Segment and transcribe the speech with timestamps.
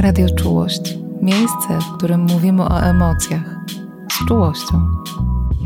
[0.00, 0.98] Radio Czułość.
[1.22, 3.56] Miejsce, w którym mówimy o emocjach.
[4.12, 4.80] Z czułością.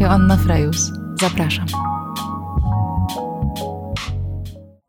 [0.01, 0.91] Joanna Frejus.
[1.21, 1.67] Zapraszam.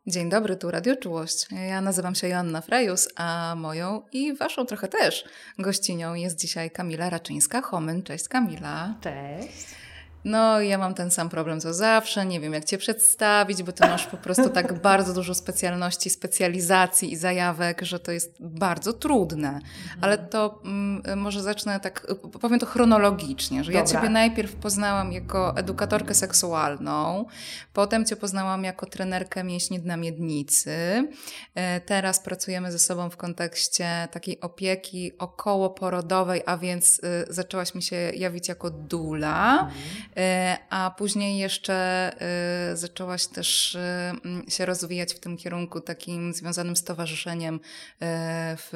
[0.06, 1.46] Dzień dobry, tu Radio Czułość.
[1.68, 5.24] Ja nazywam się Joanna Frejus, a moją i waszą trochę też
[5.58, 8.02] gościnią jest dzisiaj Kamila Raczyńska-Homyn.
[8.02, 8.94] Cześć Kamila.
[9.00, 9.89] Cześć.
[10.24, 13.86] No, ja mam ten sam problem co zawsze, nie wiem jak Cię przedstawić, bo Ty
[13.88, 19.48] masz po prostu tak bardzo dużo specjalności, specjalizacji i zajawek, że to jest bardzo trudne.
[19.48, 19.64] Mhm.
[20.00, 22.06] Ale to mm, może zacznę tak,
[22.40, 23.80] powiem to chronologicznie, że Dobra.
[23.80, 27.24] ja Ciebie najpierw poznałam jako edukatorkę seksualną,
[27.72, 30.70] potem Cię poznałam jako trenerkę mięśni dna miednicy.
[31.54, 37.82] E, teraz pracujemy ze sobą w kontekście takiej opieki okołoporodowej, a więc y, zaczęłaś mi
[37.82, 39.52] się jawić jako dula.
[39.52, 39.70] Mhm.
[40.16, 41.74] E, a później jeszcze
[42.72, 44.12] e, zaczęłaś też e,
[44.48, 47.60] się rozwijać w tym kierunku takim związanym z towarzyszeniem
[48.56, 48.72] w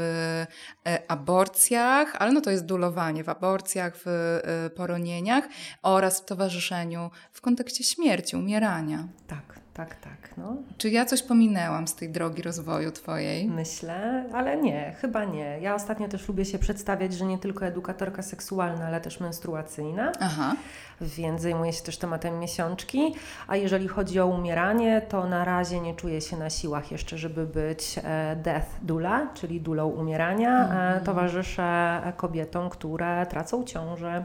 [1.09, 5.45] aborcjach, ale no to jest dulowanie w aborcjach, w poronieniach
[5.83, 9.09] oraz w towarzyszeniu w kontekście śmierci, umierania.
[9.27, 10.37] Tak tak, tak.
[10.37, 10.57] No.
[10.79, 13.49] Czy ja coś pominęłam z tej drogi rozwoju Twojej?
[13.49, 15.59] Myślę, ale nie, chyba nie.
[15.61, 20.13] Ja ostatnio też lubię się przedstawiać, że nie tylko edukatorka seksualna, ale też menstruacyjna.
[20.21, 20.57] Aha.
[21.01, 23.15] Więc zajmuję się też tematem miesiączki.
[23.47, 27.47] A jeżeli chodzi o umieranie, to na razie nie czuję się na siłach jeszcze, żeby
[27.47, 30.59] być e, death dula, czyli dulą umierania.
[30.59, 31.05] E, mhm.
[31.05, 34.25] Towarzyszę kobietom, które tracą ciążę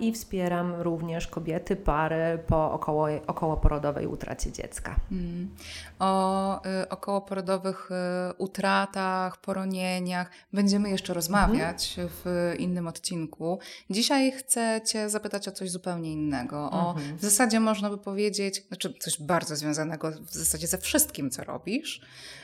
[0.00, 4.96] i wspieram również kobiety, pary po około, okołoporodowej utracie dziecka.
[5.12, 5.50] Mm.
[5.98, 12.10] O y, okołoporodowych y, utratach, poronieniach będziemy jeszcze rozmawiać mm.
[12.24, 13.58] w innym odcinku.
[13.90, 16.70] Dzisiaj chcę Cię zapytać o coś zupełnie innego.
[16.70, 17.16] O, -hmm.
[17.16, 22.00] W zasadzie można by powiedzieć, znaczy coś bardzo związanego w zasadzie ze wszystkim, co robisz,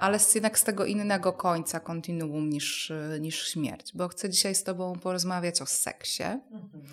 [0.00, 4.98] ale jednak z tego innego końca kontinuum niż, niż śmierć, bo chcę dzisiaj z Tobą
[4.98, 6.22] porozmawiać o seksie.
[6.22, 6.84] Mhm.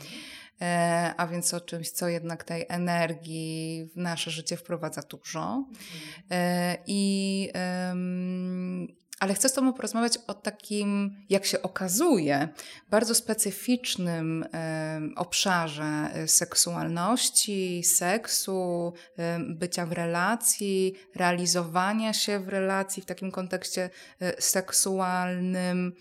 [1.17, 5.39] A więc o czymś, co jednak tej energii w nasze życie wprowadza dużo.
[5.39, 5.71] Mhm.
[6.31, 7.49] E, I,
[9.19, 12.49] ale chcę z Tobą porozmawiać o takim, jak się okazuje,
[12.89, 14.45] bardzo specyficznym
[15.15, 18.93] obszarze e, seksualności, seksu,
[19.39, 25.93] bycia w relacji, realizowania się w relacji w takim kontekście e, seksualnym,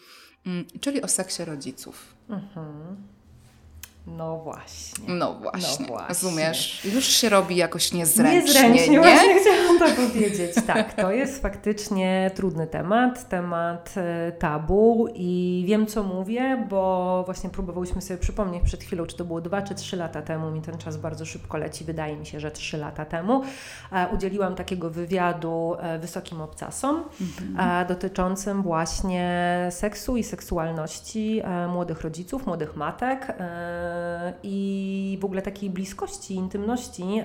[0.46, 2.14] mm, czyli o seksie rodziców.
[2.28, 3.17] Mhm.
[4.16, 5.14] No właśnie.
[5.14, 5.86] No właśnie.
[5.86, 6.08] No właśnie.
[6.08, 6.84] Rozumiesz?
[6.94, 8.40] Już się robi jakoś niezręcznie.
[8.40, 9.00] Niezręcznie, nie?
[9.00, 10.52] właśnie chciałam to powiedzieć.
[10.66, 17.50] Tak, to jest faktycznie trudny temat, temat e, tabu i wiem, co mówię, bo właśnie
[17.50, 20.50] próbowałyśmy sobie przypomnieć przed chwilą, czy to było dwa czy trzy lata temu.
[20.50, 23.42] Mi ten czas bardzo szybko leci, wydaje mi się, że trzy lata temu.
[23.92, 27.86] E, udzieliłam takiego wywiadu e, wysokim obcasom mhm.
[27.86, 33.26] dotyczącym właśnie seksu i seksualności młodych rodziców, młodych matek
[34.42, 37.22] i w ogóle takiej bliskości, intymności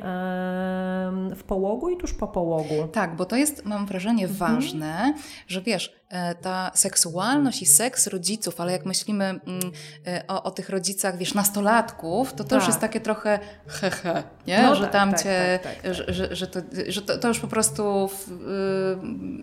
[1.35, 2.87] w połogu i tuż po połogu.
[2.91, 4.55] Tak, bo to jest, mam wrażenie, mhm.
[4.55, 5.13] ważne,
[5.47, 6.02] że wiesz,
[6.41, 9.41] ta seksualność i seks rodziców, ale jak myślimy mm,
[10.07, 12.59] e, o, o tych rodzicach, wiesz, nastolatków, to to tak.
[12.59, 14.61] już jest takie trochę hehe, nie?
[14.61, 17.27] No że tak, tam tak, cię, tak, tak, że, że, że, to, że to, to
[17.27, 18.27] już po prostu w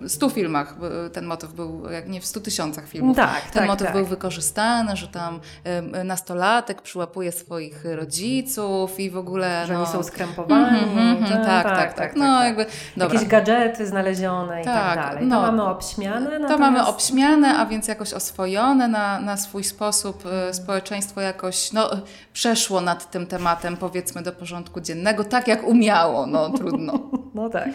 [0.09, 0.77] stu filmach
[1.13, 5.09] ten motyw był, jak nie w stu tysiącach filmów, tak, ten motyw był wykorzystany, że
[5.09, 5.41] tam
[6.05, 9.67] nastolatek przyłapuje swoich rodziców i w ogóle...
[9.67, 10.79] Że no, oni są skrępowani.
[10.79, 12.67] Mm, mm, tak, tak, tak, No, jakby,
[12.97, 13.15] dobra.
[13.15, 15.27] Jakieś gadżety znalezione i tak, dalej.
[15.27, 20.25] No, to mamy obśmiane, mamy obśmiane, a więc jakoś oswojone na, na swój sposób.
[20.51, 21.91] Y, społeczeństwo jakoś no,
[22.33, 26.93] przeszło nad tym tematem, powiedzmy, do porządku dziennego, tak jak umiało, no trudno.
[27.35, 27.69] No tak.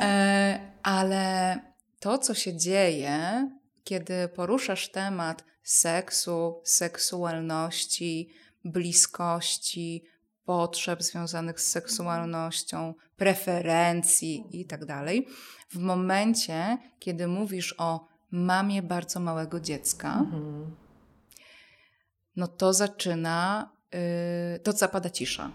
[0.00, 1.58] E, ale
[2.00, 3.48] to, co się dzieje,
[3.84, 8.28] kiedy poruszasz temat seksu, seksualności,
[8.64, 10.04] bliskości,
[10.44, 15.28] potrzeb związanych z seksualnością, preferencji i tak dalej,
[15.68, 20.76] w momencie, kiedy mówisz o mamie bardzo małego dziecka, mhm.
[22.36, 25.50] no to zaczyna, yy, to zapada cisza.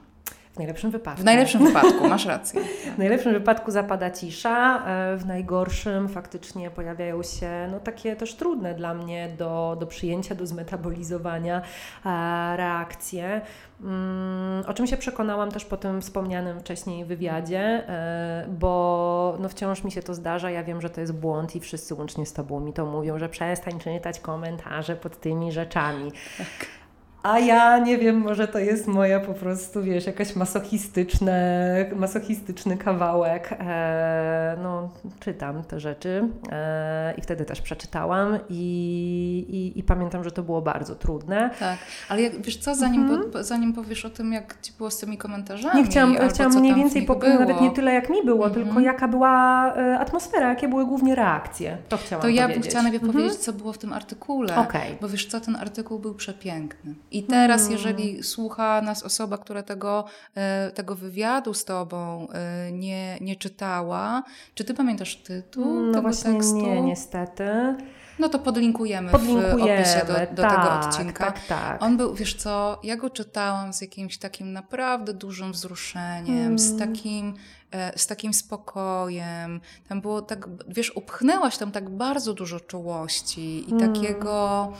[0.54, 1.22] W najlepszym wypadku.
[1.22, 2.62] W najlepszym wypadku, masz rację.
[2.96, 8.74] w najlepszym wypadku zapada cisza, e, w najgorszym faktycznie pojawiają się no, takie też trudne
[8.74, 11.62] dla mnie do, do przyjęcia, do zmetabolizowania
[12.06, 13.42] e, reakcje.
[13.82, 19.84] Mm, o czym się przekonałam też po tym wspomnianym wcześniej wywiadzie, e, bo no wciąż
[19.84, 20.50] mi się to zdarza.
[20.50, 23.30] Ja wiem, że to jest błąd i wszyscy łącznie z Tobą mi to mówią, że
[23.30, 26.12] przestań czytać komentarze pod tymi rzeczami.
[26.38, 26.79] Tak.
[27.24, 33.56] A ja nie wiem, może to jest moja po prostu, wiesz, jakaś masochistyczne, masochistyczny kawałek.
[33.60, 34.90] E, no,
[35.20, 40.62] czytam te rzeczy e, i wtedy też przeczytałam i, i, i, pamiętam, że to było
[40.62, 41.50] bardzo trudne.
[41.60, 41.80] Tak,
[42.10, 43.32] ale jak, wiesz co, zanim, mhm.
[43.32, 45.82] po, zanim powiesz o tym, jak Ci było z tymi komentarzami.
[45.82, 48.66] Nie chciałam, chciałam mniej więcej powiedzieć, nawet nie tyle jak mi było, mhm.
[48.66, 51.78] tylko jaka była e, atmosfera, jakie były głównie reakcje.
[51.90, 53.24] To chciałam To ja bym chciała najpierw mhm.
[53.24, 54.58] powiedzieć, co było w tym artykule.
[54.58, 54.98] Okay.
[55.02, 56.96] Bo wiesz co, ten artykuł był przepiękny.
[57.12, 57.78] I teraz, hmm.
[57.78, 64.24] jeżeli słucha nas osoba, która tego, e, tego wywiadu z Tobą e, nie, nie czytała,
[64.56, 66.56] czy Ty pamiętasz tytuł no tego właśnie tekstu?
[66.56, 67.76] nie, niestety.
[68.20, 71.26] No to podlinkujemy, podlinkujemy w opisie do, do tak, tego odcinka.
[71.26, 71.84] Tak, tak.
[71.84, 76.60] On był, wiesz co, ja go czytałam z jakimś takim naprawdę dużym wzruszeniem, hmm.
[76.60, 77.34] z takim
[77.72, 79.62] e, z takim spokojem.
[79.90, 83.94] Tam było tak, wiesz, upchnęłaś tam tak bardzo dużo czułości i hmm.
[83.94, 84.72] takiego,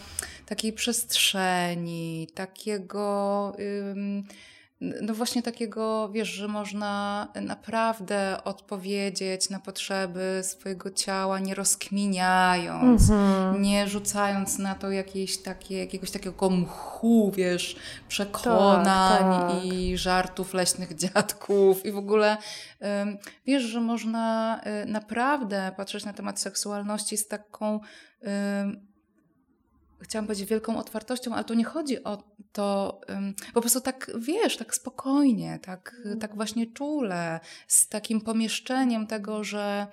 [0.46, 3.54] takiej przestrzeni, takiego
[4.82, 13.60] no właśnie takiego, wiesz, że można naprawdę odpowiedzieć na potrzeby swojego ciała, nie rozkminiając, mm-hmm.
[13.60, 17.76] nie rzucając na to jakieś takie, jakiegoś takiego mchu, wiesz,
[18.08, 19.66] przekonań tak, tak.
[19.66, 22.38] i żartów leśnych dziadków i w ogóle
[23.46, 27.80] wiesz, że można y, naprawdę patrzeć na temat seksualności z taką
[30.02, 33.02] chciałam powiedzieć wielką otwartością, ale tu nie chodzi o to,
[33.54, 39.88] po prostu tak, wiesz, tak spokojnie, tak, tak właśnie czule, z takim pomieszczeniem tego, że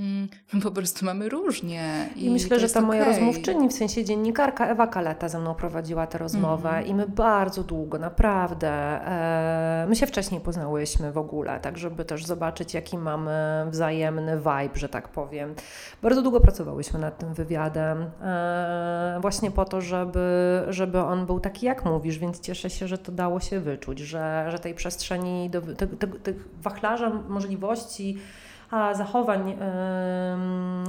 [0.00, 0.28] Mm,
[0.62, 2.10] po prostu mamy różnie.
[2.16, 2.86] I, I myślę, że ta okay.
[2.86, 7.06] moja rozmówczyni, w sensie dziennikarka Ewa Kaleta ze mną prowadziła tę rozmowę mm i my
[7.08, 12.98] bardzo długo, naprawdę, e, my się wcześniej poznałyśmy w ogóle, tak żeby też zobaczyć, jaki
[12.98, 15.54] mamy wzajemny vibe, że tak powiem.
[16.02, 21.66] Bardzo długo pracowałyśmy nad tym wywiadem, e, właśnie po to, żeby, żeby on był taki,
[21.66, 25.60] jak mówisz, więc cieszę się, że to dało się wyczuć, że, że tej przestrzeni, do,
[25.60, 28.18] te, tych wachlarza możliwości,
[28.70, 29.56] zachowań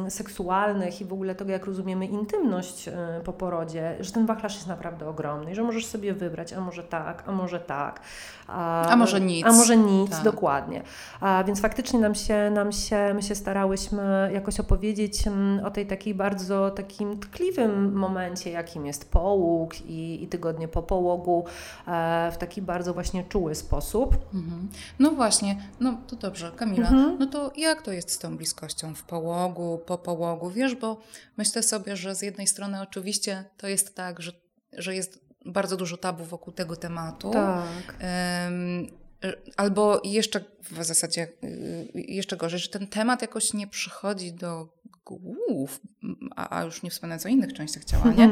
[0.09, 2.89] seksualnych i w ogóle tego, jak rozumiemy intymność
[3.23, 6.83] po porodzie, że ten wachlarz jest naprawdę ogromny i że możesz sobie wybrać, a może
[6.83, 8.01] tak, a może tak.
[8.47, 9.45] A, a może nic.
[9.45, 10.23] A może nic, tak.
[10.23, 10.83] dokładnie.
[11.19, 15.23] A, więc faktycznie nam się, nam się, my się starałyśmy jakoś opowiedzieć
[15.65, 21.45] o tej takiej bardzo takim tkliwym momencie, jakim jest połóg i, i tygodnie po połogu,
[21.87, 24.17] e, w taki bardzo właśnie czuły sposób.
[24.33, 24.67] Mhm.
[24.99, 27.17] No właśnie, no to dobrze, Kamila, mhm.
[27.19, 30.49] no to ja jak to jest z tą bliskością w połogu, po połogu?
[30.49, 31.01] Wiesz, bo
[31.37, 34.31] myślę sobie, że z jednej strony oczywiście to jest tak, że,
[34.73, 37.31] że jest bardzo dużo tabu wokół tego tematu.
[37.31, 37.65] Tak.
[38.01, 38.87] Um,
[39.57, 44.69] albo jeszcze w zasadzie y, jeszcze gorzej, że ten temat jakoś nie przychodzi do
[45.05, 45.81] głów,
[46.35, 48.29] a, a już nie wspominając o innych częściach ciała, nie?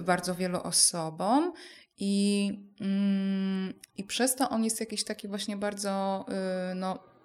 [0.00, 1.52] bardzo wielu osobom
[1.98, 6.24] i, mm, i przez to on jest jakiś taki właśnie bardzo
[6.72, 7.15] y, no,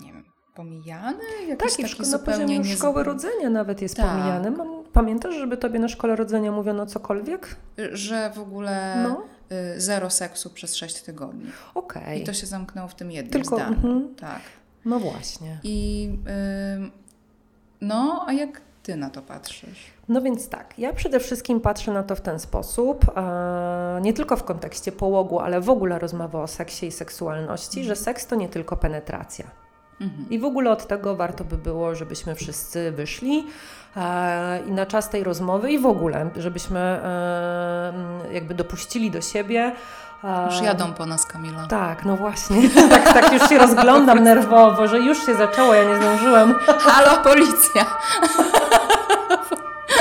[0.00, 0.24] nie wiem,
[0.54, 1.24] pomijany?
[1.48, 4.06] Jakiś tak, taki w, zupełnie na szkoły rodzenia nawet jest tak.
[4.06, 4.52] pomijany.
[4.92, 7.56] Pamiętasz, żeby tobie na szkole rodzenia mówiono cokolwiek?
[7.92, 9.22] Że w ogóle no.
[9.76, 11.50] Y, zero seksu przez sześć tygodni.
[11.74, 12.02] Okej.
[12.02, 12.18] Okay.
[12.18, 13.78] I to się zamknęło w tym jednym Tylko, zdaniu.
[13.84, 14.40] Mm, tak.
[14.84, 15.60] No właśnie.
[15.62, 16.02] I
[16.80, 16.90] yy,
[17.80, 19.94] no, a jak ty na to patrzysz?
[20.08, 23.04] No więc tak, ja przede wszystkim patrzę na to w ten sposób,
[24.02, 27.88] nie tylko w kontekście połogu, ale w ogóle rozmowy o seksie i seksualności, mm.
[27.88, 29.50] że seks to nie tylko penetracja.
[30.00, 30.26] Mhm.
[30.30, 33.46] I w ogóle od tego warto by było, żebyśmy wszyscy wyszli
[33.96, 37.92] e, i na czas tej rozmowy i w ogóle, żebyśmy e,
[38.32, 39.72] jakby dopuścili do siebie.
[40.24, 41.66] E, już jadą po nas, Kamila.
[41.66, 42.70] Tak, no właśnie.
[42.90, 46.54] tak, tak już się rozglądam nerwowo, że już się zaczęło, ja nie zdążyłam.
[46.86, 47.86] Halo, policja!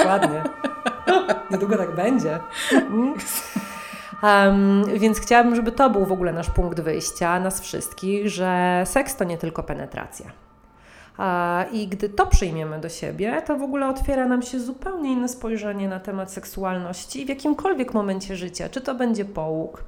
[0.05, 0.43] Ładnie.
[1.51, 2.39] Niedługo tak będzie.
[2.71, 3.13] Mm.
[4.23, 9.15] Um, więc chciałabym, żeby to był w ogóle nasz punkt wyjścia, nas wszystkich, że seks
[9.15, 10.31] to nie tylko penetracja.
[11.71, 15.87] I gdy to przyjmiemy do siebie, to w ogóle otwiera nam się zupełnie inne spojrzenie
[15.87, 19.83] na temat seksualności w jakimkolwiek momencie życia, czy to będzie połóg,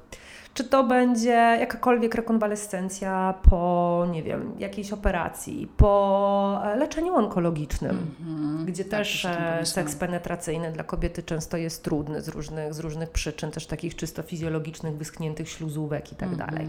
[0.56, 8.64] czy to będzie jakakolwiek rekonwalescencja po, nie wiem, jakiejś operacji, po e, leczeniu onkologicznym, mm-hmm.
[8.64, 13.10] gdzie tak, też e, seks penetracyjny dla kobiety często jest trudny z różnych, z różnych
[13.10, 16.36] przyczyn, też takich czysto fizjologicznych, wyschniętych śluzówek i tak mm-hmm.
[16.36, 16.66] dalej,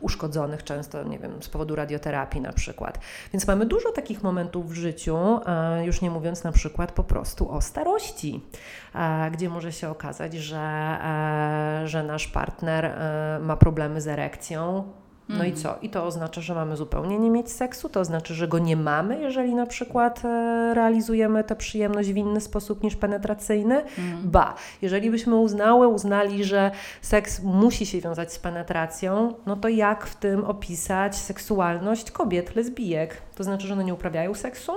[0.00, 2.98] uszkodzonych często, nie wiem, z powodu radioterapii na przykład.
[3.32, 7.50] Więc mamy dużo takich momentów w życiu, e, już nie mówiąc na przykład po prostu
[7.50, 8.40] o starości,
[9.32, 10.98] gdzie może się okazać, że,
[11.84, 12.98] że nasz partner
[13.40, 14.84] ma problemy z erekcją,
[15.28, 15.46] No mm.
[15.46, 15.78] i co?
[15.82, 17.88] I to oznacza, że mamy zupełnie nie mieć seksu?
[17.88, 22.40] To oznacza, że go nie mamy, jeżeli na przykład e, realizujemy tę przyjemność w inny
[22.40, 23.82] sposób niż penetracyjny?
[23.98, 24.30] Mm.
[24.30, 26.70] Ba, jeżeli byśmy uznały, uznali, że
[27.02, 33.22] seks musi się wiązać z penetracją, no to jak w tym opisać seksualność kobiet, lesbijek?
[33.34, 34.72] To znaczy, że one nie uprawiają seksu?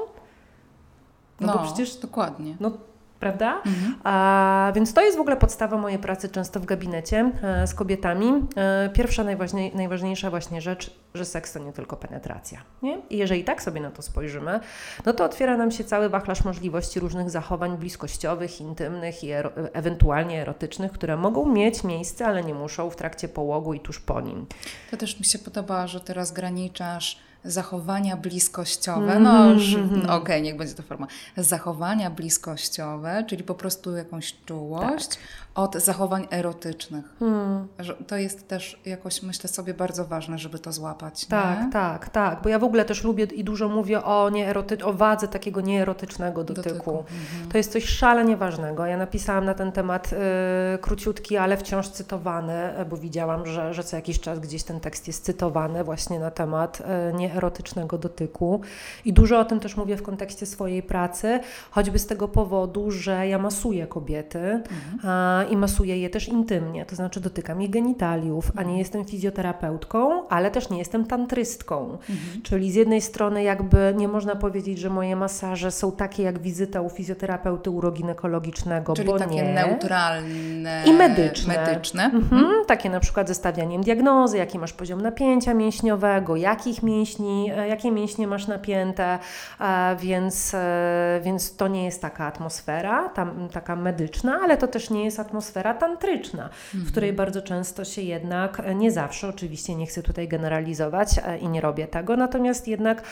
[1.39, 2.57] No, no bo przecież dokładnie.
[2.59, 2.71] No
[3.19, 3.62] prawda?
[3.65, 3.95] Mhm.
[4.03, 8.33] A, więc to jest w ogóle podstawa mojej pracy często w gabinecie e, z kobietami.
[8.55, 12.62] E, pierwsza, najważniej, najważniejsza właśnie rzecz, że seks to nie tylko penetracja.
[12.81, 12.97] Nie?
[13.09, 14.59] I jeżeli tak sobie na to spojrzymy,
[15.05, 20.41] no to otwiera nam się cały wachlarz możliwości różnych zachowań bliskościowych, intymnych i ero ewentualnie
[20.41, 24.45] erotycznych, które mogą mieć miejsce, ale nie muszą w trakcie połogu i tuż po nim.
[24.91, 30.03] To też mi się podoba, że teraz graniczasz zachowania bliskościowe, no mm -hmm.
[30.03, 35.17] okej, okay, niech będzie to forma, zachowania bliskościowe, czyli po prostu jakąś czułość, tak
[35.58, 37.06] od zachowań erotycznych.
[37.20, 37.68] Hmm.
[38.08, 41.26] To jest też jakoś, myślę sobie, bardzo ważne, żeby to złapać.
[41.26, 41.72] Tak, nie?
[41.72, 42.42] tak, tak.
[42.42, 46.44] Bo ja w ogóle też lubię i dużo mówię o, nieeroty- o wadze takiego nieerotycznego
[46.44, 46.70] dotyku.
[46.70, 46.92] dotyku.
[47.00, 47.52] Mhm.
[47.52, 48.86] To jest coś szalenie ważnego.
[48.86, 52.54] Ja napisałam na ten temat y, króciutki, ale wciąż cytowany,
[52.90, 56.82] bo widziałam, że, że co jakiś czas gdzieś ten tekst jest cytowany właśnie na temat
[56.82, 58.62] y, nieerotycznego dotyku.
[59.06, 61.40] I dużo o tym też mówię w kontekście swojej pracy,
[61.72, 64.40] choćby z tego powodu, że ja masuję kobiety.
[64.40, 70.27] Mhm i masuję je też intymnie, to znaczy dotykam ich genitaliów, a nie jestem fizjoterapeutką,
[70.27, 71.92] ale też nie jestem tantrystką.
[71.92, 72.42] Mhm.
[72.44, 76.82] Czyli z jednej strony jakby nie można powiedzieć, że moje masaże są takie jak wizyta
[76.82, 79.54] u fizjoterapeuty uroginekologicznego, Czyli bo takie nie.
[79.54, 81.56] neutralne i medyczne.
[81.66, 82.04] medyczne.
[82.04, 82.27] Mhm.
[82.44, 82.66] Mhm.
[82.66, 88.27] Takie na przykład zestawianiem diagnozy, jaki masz poziom napięcia mięśniowego, jakich mięśni, e, jakie mięśnie
[88.27, 89.20] masz napięte,
[89.62, 94.89] e, więc, e, więc to nie jest taka atmosfera, tam, taka medyczna, ale to też
[94.89, 96.86] nie jest atmosfera atmosfera tantryczna, mhm.
[96.86, 101.38] w której bardzo często się jednak, e, nie zawsze oczywiście, nie chcę tutaj generalizować e,
[101.38, 103.03] i nie robię tego, natomiast jednak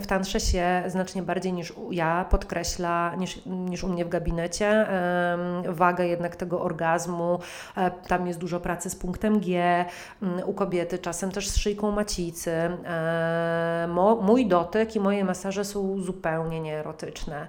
[0.00, 4.86] w tantrze się znacznie bardziej niż ja podkreśla, niż, niż u mnie w gabinecie,
[5.68, 7.38] wagę jednak tego orgazmu.
[7.76, 9.84] E, tam jest dużo pracy z punktem G,
[10.44, 12.52] u kobiety czasem też z szyjką macicy.
[14.22, 17.48] Mój dotyk i moje masaże są zupełnie nieerotyczne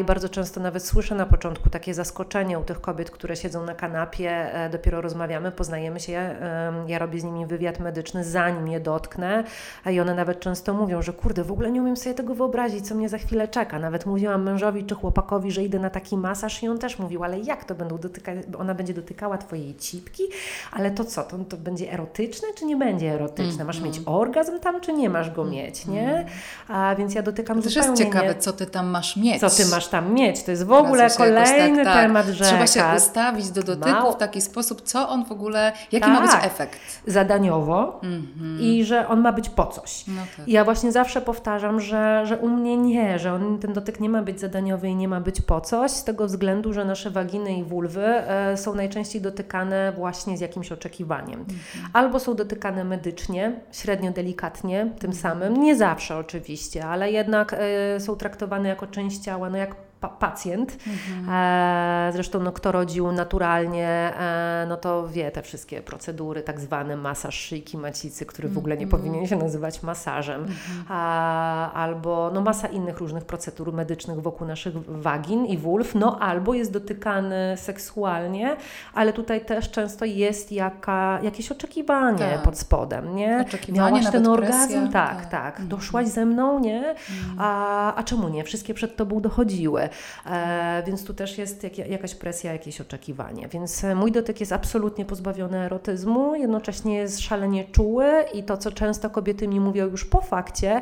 [0.00, 3.74] i bardzo często nawet słyszę na początku takie zaskoczenie u tych kobiet, które siedzą na
[3.74, 6.36] kanapie, e, dopiero rozmawiamy, poznajemy się,
[6.86, 9.44] ja robię z nimi wywiad medyczny, zanim je dotknę
[9.90, 12.94] i one nawet często mówią, że kurde, w ogóle nie umiem sobie tego wyobrazić, co
[12.94, 13.78] mnie za chwilę czeka.
[13.78, 17.40] Nawet mówiłam mężowi czy chłopakowi, że idę na taki masaż i on też mówił, ale
[17.40, 20.22] jak to będą dotykać, ona będzie dotykała Twojej cipki,
[20.72, 23.64] ale to co, to, to będzie erotyczne, czy nie będzie erotyczne?
[23.64, 24.16] Masz mieć mhm.
[24.16, 26.08] orgazm tam, czy nie masz go mieć, nie?
[26.08, 26.26] Mhm.
[26.68, 27.86] A więc ja dotykam to zupełnie...
[27.86, 28.40] To jest ciekawe, nie...
[28.40, 29.40] co Ty tam masz mieć.
[29.40, 30.42] Co ty masz tam mieć.
[30.42, 32.02] To jest w ogóle kolejny tak, tak.
[32.02, 32.50] temat rzeka.
[32.50, 36.14] Trzeba się ustawić do dotyku w taki sposób, co on w ogóle, jaki tak.
[36.14, 36.46] ma być tak.
[36.46, 36.78] efekt.
[37.06, 38.60] Zadaniowo mm-hmm.
[38.60, 40.04] i że on ma być po coś.
[40.08, 40.48] No tak.
[40.48, 44.22] Ja właśnie zawsze powtarzam, że, że u mnie nie, że on, ten dotyk nie ma
[44.22, 47.64] być zadaniowy i nie ma być po coś, z tego względu, że nasze waginy i
[47.64, 51.44] wulwy e, są najczęściej dotykane właśnie z jakimś oczekiwaniem.
[51.44, 51.88] Mm-hmm.
[51.92, 58.16] Albo są dotykane medycznie, średnio delikatnie, tym samym, nie zawsze oczywiście, ale jednak e, są
[58.16, 60.76] traktowane jako część ciała, jak pa pacjent.
[60.86, 61.34] Mhm.
[61.34, 66.96] E, zresztą no, kto rodził naturalnie, e, no to wie te wszystkie procedury, tak zwany
[66.96, 69.02] masaż szyjki macicy, który w ogóle nie mhm.
[69.02, 70.40] powinien się nazywać masażem.
[70.40, 70.98] Mhm.
[71.74, 76.72] albo no, masa innych różnych procedur medycznych wokół naszych wagin i wulw, no albo jest
[76.72, 78.56] dotykany seksualnie,
[78.94, 82.42] ale tutaj też często jest jaka, jakieś oczekiwanie tak.
[82.42, 83.44] pod spodem, nie?
[83.48, 84.88] Oczekiwanie, Miałaś ten orgazm?
[84.88, 85.26] Tak, tak.
[85.26, 85.50] tak.
[85.50, 85.68] Mhm.
[85.68, 86.88] Doszłaś ze mną, nie?
[86.88, 87.36] Mhm.
[87.38, 88.44] A, a czemu nie?
[88.44, 89.88] Wszystkie przed Tobą dochodziły.
[90.26, 93.48] E, więc tu też jest jak, jakaś presja, jakieś oczekiwanie.
[93.48, 98.72] Więc e, mój dotyk jest absolutnie pozbawiony erotyzmu, jednocześnie jest szalenie czuły i to, co
[98.72, 100.80] często kobiety mi mówią już po fakcie,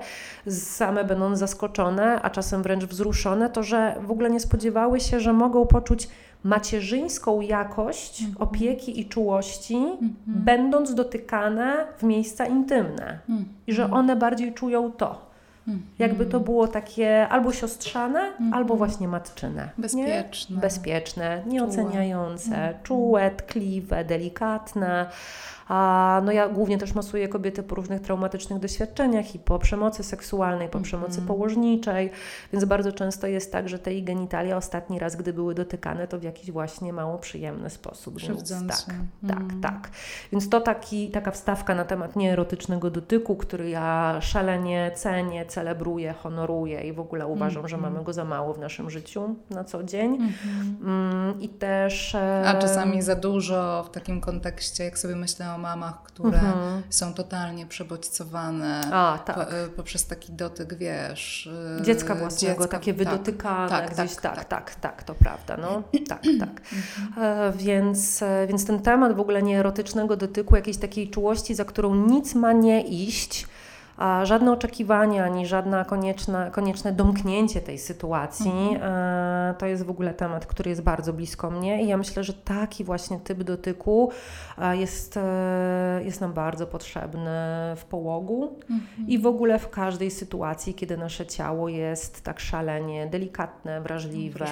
[0.48, 5.32] same będąc zaskoczone, a czasem wręcz wzruszone, to że w ogóle nie spodziewały się, że
[5.32, 6.08] mogą poczuć
[6.44, 8.42] macierzyńską jakość -hmm.
[8.42, 10.08] opieki i czułości, -hmm.
[10.26, 13.18] będąc dotykane w miejsca intymne.
[13.28, 13.42] -hmm.
[13.66, 15.29] I że one bardziej czują to.
[15.98, 18.54] Jakby to było takie albo siostrzane, -hmm.
[18.54, 19.70] albo właśnie matczyne.
[19.78, 20.56] Bezpieczne.
[20.56, 20.62] Nie?
[20.62, 25.06] Bezpieczne, nieoceniające, czułe, czułe tkliwe, delikatne.
[25.70, 30.68] A no ja głównie też masuję kobiety po różnych traumatycznych doświadczeniach i po przemocy seksualnej,
[30.68, 31.26] po przemocy mm.
[31.26, 32.10] położniczej,
[32.52, 36.18] więc bardzo często jest tak, że te jej genitalia ostatni raz, gdy były dotykane, to
[36.18, 38.20] w jakiś właśnie mało przyjemny sposób.
[38.20, 38.94] Więc tak,
[39.28, 39.60] tak, mm.
[39.60, 39.90] tak.
[40.32, 46.80] Więc to taki, taka wstawka na temat nieerotycznego dotyku, który ja szalenie cenię, celebruję, honoruję
[46.80, 47.68] i w ogóle uważam, mm.
[47.68, 50.18] że mamy go za mało w naszym życiu na co dzień.
[50.18, 50.86] Mm-hmm.
[50.86, 52.14] Mm, I też...
[52.46, 56.82] A czasami za dużo w takim kontekście, jak sobie myślę o mamach, które mhm.
[56.90, 59.36] są totalnie przebodźcowane A, tak.
[59.36, 61.46] po, y, poprzez taki dotyk, wiesz...
[61.80, 62.98] Y, dziecka własnego, dziecka, takie tak.
[62.98, 66.60] wydotykane tak, gdzieś, tak, tak, tak, tak, tak, to prawda, no, tak, tak.
[67.18, 71.94] E, więc, e, więc ten temat w ogóle nieerotycznego dotyku, jakiejś takiej czułości, za którą
[71.94, 73.46] nic ma nie iść,
[74.00, 78.80] a żadne oczekiwania, ani żadne konieczne, konieczne domknięcie tej sytuacji mhm.
[78.82, 82.32] E, to jest w ogóle temat, który jest bardzo blisko mnie i ja myślę, że
[82.32, 84.10] taki właśnie typ dotyku
[84.58, 87.30] e, jest, e, jest nam bardzo potrzebny
[87.76, 89.08] w połogu mhm.
[89.08, 94.46] i w ogóle w każdej sytuacji, kiedy nasze ciało jest tak szalenie delikatne, wrażliwe,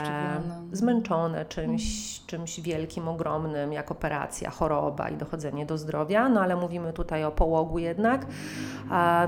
[0.72, 2.26] zmęczone czymś, mhm.
[2.26, 7.30] czymś wielkim, ogromnym, jak operacja, choroba i dochodzenie do zdrowia, no ale mówimy tutaj o
[7.30, 8.26] połogu jednak.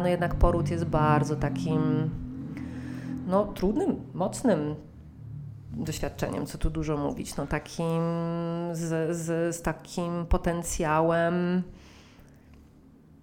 [0.03, 2.11] No jednak poród jest bardzo takim
[3.27, 4.75] no, trudnym, mocnym
[5.73, 8.03] doświadczeniem, co tu dużo mówić, no takim
[8.73, 11.63] z, z, z takim potencjałem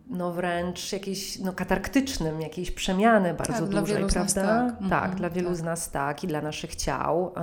[0.10, 4.41] no wręcz jakiejś no, katarktycznym, jakiejś przemiany bardzo tak, dużej, dla prawda?
[4.41, 4.89] tak.
[4.89, 5.58] tak, mhm, dla wielu tak.
[5.58, 7.24] z nas tak i dla naszych ciał.
[7.24, 7.34] Um,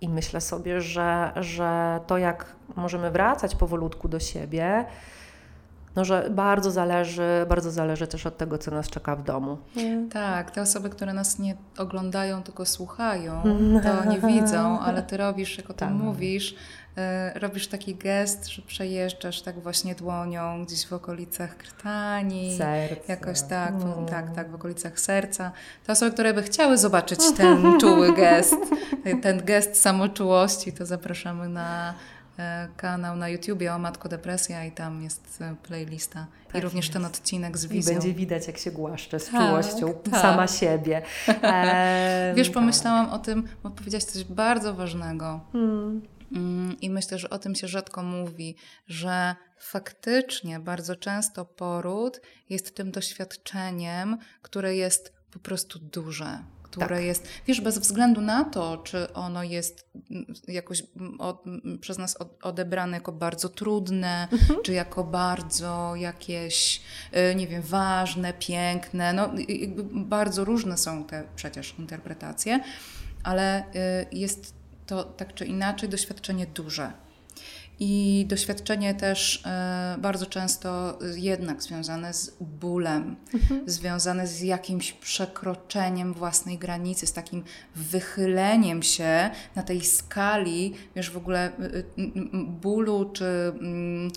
[0.00, 4.84] I myślę sobie, że, że to jak możemy wracać powolutku do siebie,
[5.96, 9.58] no, że bardzo zależy, bardzo zależy też od tego, co nas czeka w domu.
[10.12, 13.42] Tak, te osoby, które nas nie oglądają, tylko słuchają,
[13.82, 15.96] to nie widzą, ale ty robisz, jak o tym tak.
[15.96, 16.52] mówisz,
[17.34, 22.56] y, robisz taki gest, że przejeżdżasz tak właśnie dłonią gdzieś w okolicach krtani.
[22.58, 23.12] Serca.
[23.12, 24.06] Jakoś tak, mm.
[24.06, 25.52] tak, tak, w okolicach serca.
[25.86, 28.56] Te osoby, które by chciały zobaczyć ten czuły gest,
[29.22, 32.15] ten gest samoczułości, to zapraszamy na E,
[32.76, 36.26] kanał na YouTubie o Matko Depresja i tam jest e, playlista.
[36.46, 36.92] Tak I również jest.
[36.92, 37.92] ten odcinek z wizją.
[37.92, 40.20] I będzie widać, jak się głaszczę z tak, czułością tak.
[40.20, 41.02] sama siebie.
[41.42, 43.14] E, Wiesz, pomyślałam tak.
[43.14, 45.40] o tym, bo powiedziałaś coś bardzo ważnego.
[45.52, 46.02] Hmm.
[46.32, 52.76] Mm, I myślę, że o tym się rzadko mówi, że faktycznie bardzo często poród jest
[52.76, 56.38] tym doświadczeniem, które jest po prostu duże
[56.70, 57.04] które tak.
[57.04, 61.98] jest, wiesz, bez względu na to, czy ono jest mm, jakoś mm, od, mm, przez
[61.98, 64.62] nas odebrane jako bardzo trudne, mhm.
[64.62, 66.82] czy jako bardzo jakieś,
[67.30, 69.30] y, nie wiem, ważne, piękne, no
[69.92, 72.60] bardzo różne są te przecież interpretacje,
[73.22, 74.54] ale y, jest
[74.86, 76.92] to tak czy inaczej doświadczenie duże.
[77.80, 83.70] I doświadczenie też e, bardzo często jednak związane z bólem, mhm.
[83.70, 91.16] związane z jakimś przekroczeniem własnej granicy, z takim wychyleniem się na tej skali, wiesz, w
[91.16, 92.12] ogóle y, y,
[92.46, 94.10] bólu, czy mm, y,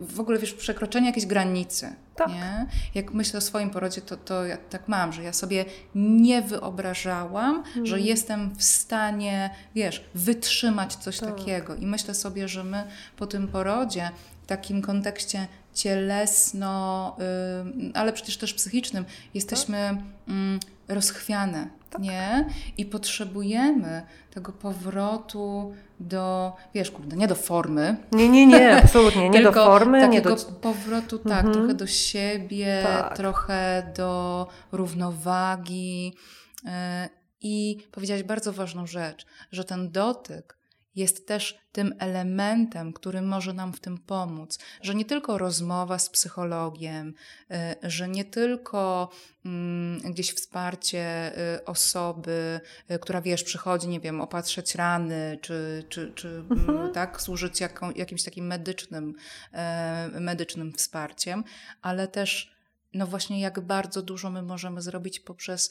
[0.00, 1.96] w ogóle, wiesz, przekroczenie jakiejś granicy.
[2.16, 2.28] Tak.
[2.28, 2.66] Nie?
[2.94, 7.62] Jak myślę o swoim porodzie, to, to ja tak mam, że ja sobie nie wyobrażałam,
[7.74, 8.02] że mhm.
[8.02, 11.36] jestem w stanie, wiesz, wytrzymać coś tak.
[11.36, 11.65] takiego.
[11.74, 12.84] I myślę sobie, że my
[13.16, 14.10] po tym porodzie,
[14.42, 17.16] w takim kontekście cielesno,
[17.74, 20.34] yy, ale przecież też psychicznym, jesteśmy yy,
[20.88, 22.02] rozchwiane, tak.
[22.02, 22.46] nie?
[22.78, 27.96] I potrzebujemy tego powrotu do, wiesz, kurde, nie do formy.
[28.12, 30.00] Nie, nie, nie, absolutnie, nie do formy.
[30.00, 30.44] Takiego nie do...
[30.44, 31.54] powrotu, tak, mhm.
[31.54, 33.16] trochę do siebie, tak.
[33.16, 36.14] trochę do równowagi.
[36.64, 36.70] Yy,
[37.40, 40.55] I powiedziałaś bardzo ważną rzecz, że ten dotyk
[40.96, 46.10] jest też tym elementem, który może nam w tym pomóc, że nie tylko rozmowa z
[46.10, 47.14] psychologiem,
[47.50, 49.10] y, że nie tylko
[49.44, 56.12] mm, gdzieś wsparcie y, osoby, y, która wiesz, przychodzi, nie wiem, opatrzeć rany, czy, czy,
[56.14, 56.92] czy mm, mhm.
[56.92, 59.14] tak, służyć jaką, jakimś takim medycznym,
[60.20, 61.44] medycznym wsparciem,
[61.82, 62.56] ale też
[62.94, 65.70] no właśnie jak bardzo dużo my możemy zrobić poprzez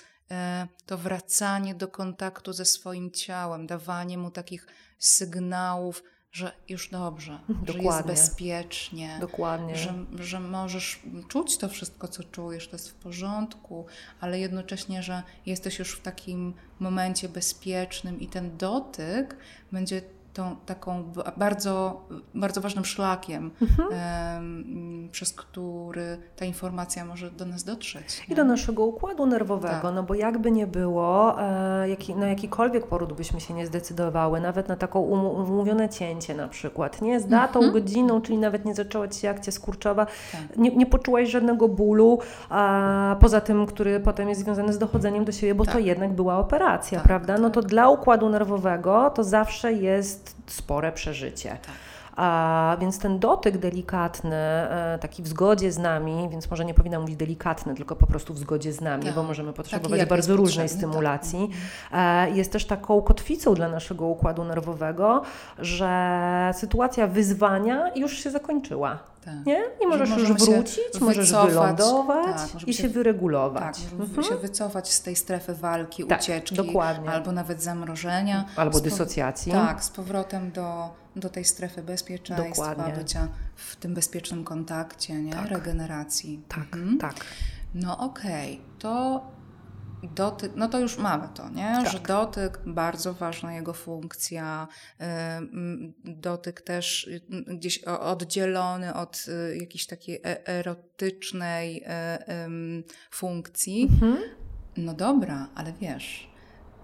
[0.85, 7.73] to wracanie do kontaktu ze swoim ciałem, dawanie mu takich sygnałów, że już dobrze, Dokładnie.
[7.73, 9.75] że jest bezpiecznie, Dokładnie.
[9.75, 13.86] Że, że możesz czuć to wszystko, co czujesz, to jest w porządku,
[14.19, 19.38] ale jednocześnie, że jesteś już w takim momencie bezpiecznym i ten dotyk
[19.71, 20.01] będzie
[20.35, 21.03] tą taką
[21.37, 22.01] bardzo,
[22.33, 25.09] bardzo ważnym szlakiem, mhm.
[25.11, 28.25] przez który ta informacja może do nas dotrzeć.
[28.29, 29.95] I do naszego układu nerwowego, tak.
[29.95, 34.67] no bo jakby nie było, e, jaki, na jakikolwiek poród byśmy się nie zdecydowały, nawet
[34.67, 37.19] na taką umówione cięcie na przykład, nie?
[37.19, 37.73] Z datą, mhm.
[37.73, 40.57] godziną, czyli nawet nie zaczęła Ci się akcja skurczowa, tak.
[40.57, 42.19] nie, nie poczułaś żadnego bólu,
[42.49, 45.73] a poza tym, który potem jest związany z dochodzeniem do siebie, bo tak.
[45.73, 47.37] to jednak była operacja, tak, prawda?
[47.37, 47.69] No to tak.
[47.69, 51.49] dla układu nerwowego to zawsze jest spore przeżycie.
[51.49, 51.75] Tak.
[52.15, 56.99] A, więc ten dotyk delikatny, e, taki w zgodzie z nami, więc może nie powinna
[56.99, 59.15] mówić delikatny, tylko po prostu w zgodzie z nami, tak.
[59.15, 60.78] bo możemy potrzebować bardzo różnej tak.
[60.78, 61.49] stymulacji.
[61.91, 62.36] Tak.
[62.36, 65.21] Jest też taką kotwicą dla naszego układu nerwowego,
[65.60, 68.99] że sytuacja wyzwania już się zakończyła.
[69.25, 69.45] Tak.
[69.45, 69.63] Nie?
[69.84, 73.82] I możesz już wrócić, możesz wylądować tak, i się, się wyregulować.
[73.82, 74.23] Tak, mhm.
[74.23, 77.10] się wycofać z tej strefy walki, tak, ucieczki, dokładnie.
[77.10, 78.45] albo nawet zamrożenia.
[78.56, 79.51] Albo dysocjacji.
[79.51, 83.04] Tak, z powrotem do, do tej strefy bezpieczeństwa, dokładnie.
[83.04, 85.32] bycia w tym bezpiecznym kontakcie, nie?
[85.32, 85.49] Tak.
[85.49, 86.43] regeneracji.
[86.47, 86.97] Tak, mhm.
[86.97, 87.15] tak.
[87.73, 88.80] No okej, okay.
[88.80, 89.23] to
[90.04, 91.80] dotyk, no to już mamy to, nie?
[91.84, 91.89] Tak.
[91.91, 94.67] Że dotyk, bardzo ważna jego funkcja,
[96.04, 97.10] dotyk też
[97.47, 101.86] gdzieś oddzielony od y, jakiejś takiej e, erotycznej
[103.12, 103.84] funkcji.
[103.91, 104.17] Mhm.
[104.78, 106.34] No dobra, ale wiesz,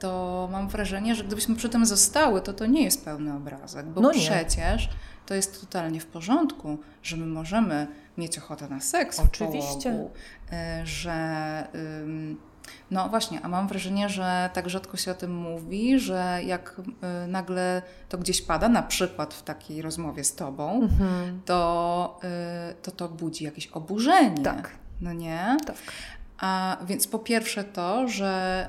[0.01, 4.01] to mam wrażenie, że gdybyśmy przy tym zostały, to to nie jest pełny obrazek, bo
[4.01, 4.89] no przecież
[5.25, 7.87] to jest totalnie w porządku, że my możemy
[8.17, 9.91] mieć ochotę na seks Oczywiście.
[9.91, 10.11] w połogu,
[10.81, 11.67] y, że...
[12.91, 16.81] No właśnie, a mam wrażenie, że tak rzadko się o tym mówi, że jak
[17.23, 21.41] y, nagle to gdzieś pada, na przykład w takiej rozmowie z tobą, mhm.
[21.45, 22.19] to,
[22.71, 24.43] y, to to budzi jakieś oburzenie.
[24.43, 24.71] Tak.
[25.01, 25.57] No nie?
[25.65, 25.77] Tak.
[26.41, 28.65] A więc po pierwsze to, że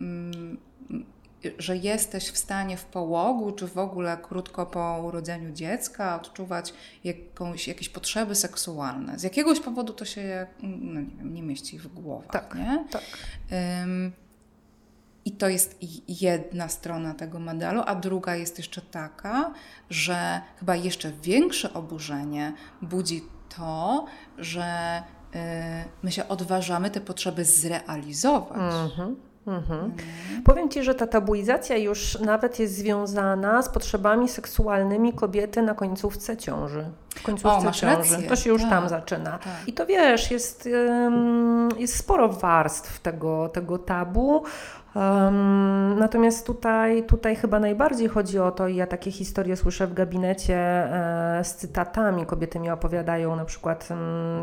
[0.00, 0.58] y, mm,
[1.58, 7.68] że jesteś w stanie w połogu, czy w ogóle krótko po urodzeniu dziecka odczuwać jakąś,
[7.68, 9.18] jakieś potrzeby seksualne.
[9.18, 12.32] Z jakiegoś powodu to się no nie, wiem, nie mieści w głowach.
[12.32, 12.84] Tak, nie?
[12.90, 13.02] tak.
[15.24, 19.54] I to jest jedna strona tego medalu, a druga jest jeszcze taka,
[19.90, 23.22] że chyba jeszcze większe oburzenie budzi
[23.56, 24.06] to,
[24.38, 25.02] że
[26.02, 28.74] my się odważamy te potrzeby zrealizować.
[28.84, 29.16] Mhm.
[29.46, 29.92] Mhm.
[30.44, 36.36] Powiem Ci, że ta tabuizacja już nawet jest związana z potrzebami seksualnymi kobiety na końcówce
[36.36, 36.90] ciąży.
[37.14, 37.86] W końcówce o, ciąży.
[37.86, 38.28] Rację.
[38.28, 39.30] To się już tak, tam zaczyna.
[39.38, 39.52] Tak.
[39.66, 40.68] I to wiesz, jest,
[41.78, 44.44] jest sporo warstw tego, tego tabu.
[44.94, 49.94] Um, natomiast tutaj, tutaj chyba najbardziej chodzi o to, i ja takie historie słyszę w
[49.94, 52.26] gabinecie e, z cytatami.
[52.26, 53.88] Kobiety mi opowiadają na przykład,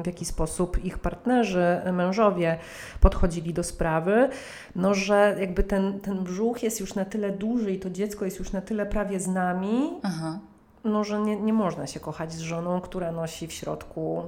[0.04, 2.58] w jaki sposób ich partnerzy, mężowie
[3.00, 4.30] podchodzili do sprawy,
[4.76, 8.40] no że jakby ten, ten brzuch jest już na tyle duży i to dziecko jest
[8.40, 10.40] już na tyle prawie z nami, Aha.
[10.88, 14.24] No że nie, nie można się kochać z żoną, która nosi w środku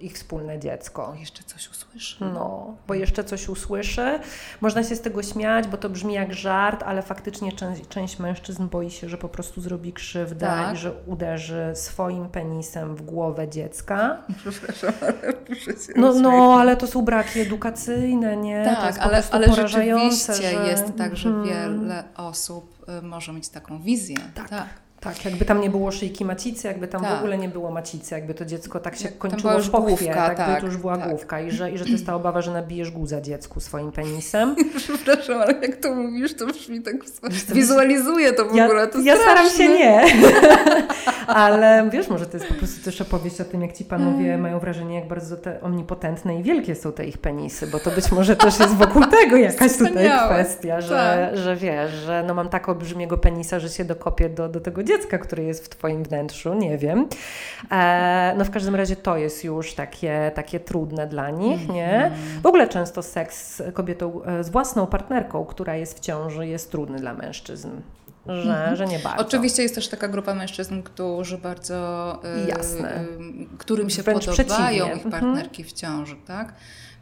[0.00, 1.14] ich wspólne dziecko.
[1.20, 2.24] Jeszcze coś usłyszy.
[2.24, 4.20] No, bo jeszcze coś usłyszy.
[4.60, 8.68] Można się z tego śmiać, bo to brzmi jak żart, ale faktycznie część, część mężczyzn
[8.68, 10.74] boi się, że po prostu zrobi krzywdę tak.
[10.74, 14.22] i że uderzy swoim penisem w głowę dziecka.
[14.40, 18.64] Przepraszam, ale muszę się No, no ale to są braki edukacyjne, nie?
[18.64, 20.66] Tak, ale, ale rzeczywiście że...
[20.66, 21.48] jest tak, że hmm.
[21.48, 24.16] wiele osób y, może mieć taką wizję.
[24.34, 24.48] tak.
[24.48, 24.68] tak.
[25.00, 27.14] Tak, jakby tam nie było szyjki macicy, jakby tam tak.
[27.14, 30.36] w ogóle nie było macicy, jakby to dziecko tak się kończyło w pochwie, główka, tak,
[30.36, 31.08] tak, to już była tak.
[31.08, 34.56] główka i że, i że to jest ta obawa, że nabijesz guza dziecku swoim penisem.
[34.76, 36.94] Przepraszam, ale jak to mówisz, to brzmi tak,
[37.52, 40.02] wizualizuję to w ja, ogóle, to Ja staram się nie,
[41.26, 44.40] ale wiesz, może to jest po prostu też opowieść o tym, jak ci panowie mm.
[44.40, 48.12] mają wrażenie, jak bardzo te omnipotentne i wielkie są te ich penisy, bo to być
[48.12, 51.36] może też jest wokół tego jakaś tutaj kwestia, że, tak.
[51.36, 54.89] że wiesz, że no mam tak olbrzymiego penisa, że się dokopię do, do tego dziecka,
[54.98, 57.08] które jest w Twoim wnętrzu, nie wiem.
[57.70, 61.94] E, no w każdym razie to jest już takie, takie trudne dla nich, nie?
[61.94, 62.42] Mhm.
[62.42, 66.70] W ogóle często seks z kobietą, e, z własną partnerką, która jest w ciąży, jest
[66.70, 67.70] trudny dla mężczyzn.
[68.26, 68.76] Że, mhm.
[68.76, 69.26] że nie bardzo.
[69.26, 72.18] Oczywiście jest też taka grupa mężczyzn, którzy bardzo.
[72.24, 73.02] E, Jasne.
[73.02, 73.06] Y,
[73.58, 75.10] którym się Wręcz podobają ich mhm.
[75.10, 76.54] partnerki w ciąży, tak?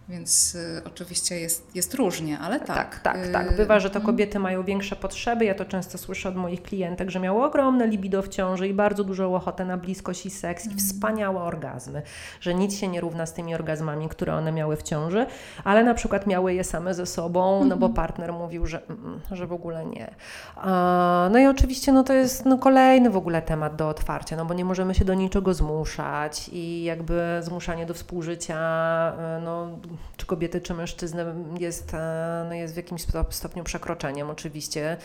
[0.09, 2.67] Więc y, oczywiście jest, jest różnie, ale tak.
[2.67, 3.57] Tak, tak, y, tak.
[3.57, 4.07] Bywa, że to mhm.
[4.07, 5.45] kobiety mają większe potrzeby.
[5.45, 9.05] Ja to często słyszę od moich klientek, że miały ogromne libido w ciąży i bardzo
[9.05, 10.87] dużą ochotę na bliskość i seks i mhm.
[10.87, 12.03] wspaniałe orgazmy.
[12.41, 15.27] Że nic się nie równa z tymi orgazmami, które one miały w ciąży,
[15.65, 17.93] ale na przykład miały je same ze sobą, no bo mhm.
[17.93, 20.15] partner mówił, że, mm, że w ogóle nie.
[21.31, 24.55] No i oczywiście no to jest no, kolejny w ogóle temat do otwarcia, no bo
[24.55, 28.59] nie możemy się do niczego zmuszać i jakby zmuszanie do współżycia,
[29.39, 29.69] y, no
[30.17, 31.25] czy kobiety, czy mężczyzny
[31.59, 34.97] jest, e, no jest w jakimś stopniu przekroczeniem oczywiście.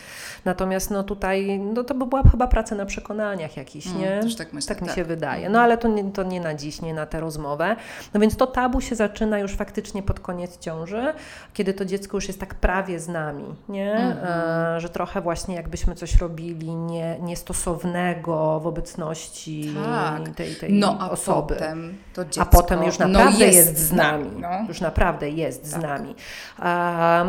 [0.44, 4.20] Natomiast no tutaj no to by była chyba praca na przekonaniach jakiś, mm, nie?
[4.38, 4.96] tak, myślę, tak mi tak.
[4.96, 5.48] się wydaje.
[5.48, 7.76] No ale to nie, to nie na dziś, nie na tę rozmowę.
[8.14, 11.12] No więc to tabu się zaczyna już faktycznie pod koniec ciąży,
[11.54, 13.92] kiedy to dziecko już jest tak prawie z nami, nie?
[13.92, 14.80] Mm -hmm.
[14.80, 20.28] że trochę właśnie jakbyśmy coś robili nie, niestosownego w obecności tak.
[20.28, 21.54] tej, tej no, a osoby.
[21.54, 24.30] Potem to dziecko, a potem już naprawdę no jest, jest, z nami.
[24.38, 24.48] No.
[24.68, 25.80] Już naprawdę jest tak.
[25.80, 26.14] z nami.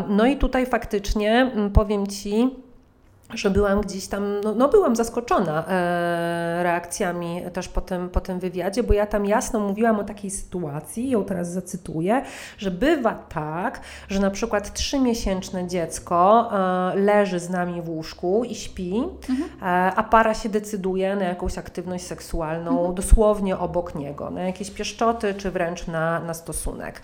[0.08, 2.50] No i tutaj faktycznie powiem Ci,
[3.34, 8.38] że byłam gdzieś tam, no, no byłam zaskoczona e, reakcjami też po tym, po tym
[8.38, 12.22] wywiadzie, bo ja tam jasno mówiłam o takiej sytuacji, ją teraz zacytuję,
[12.58, 18.54] że bywa tak, że na przykład trzymiesięczne dziecko e, leży z nami w łóżku i
[18.54, 19.50] śpi, mhm.
[19.62, 22.94] e, a para się decyduje na jakąś aktywność seksualną mhm.
[22.94, 27.02] dosłownie obok niego, na jakieś pieszczoty czy wręcz na, na stosunek.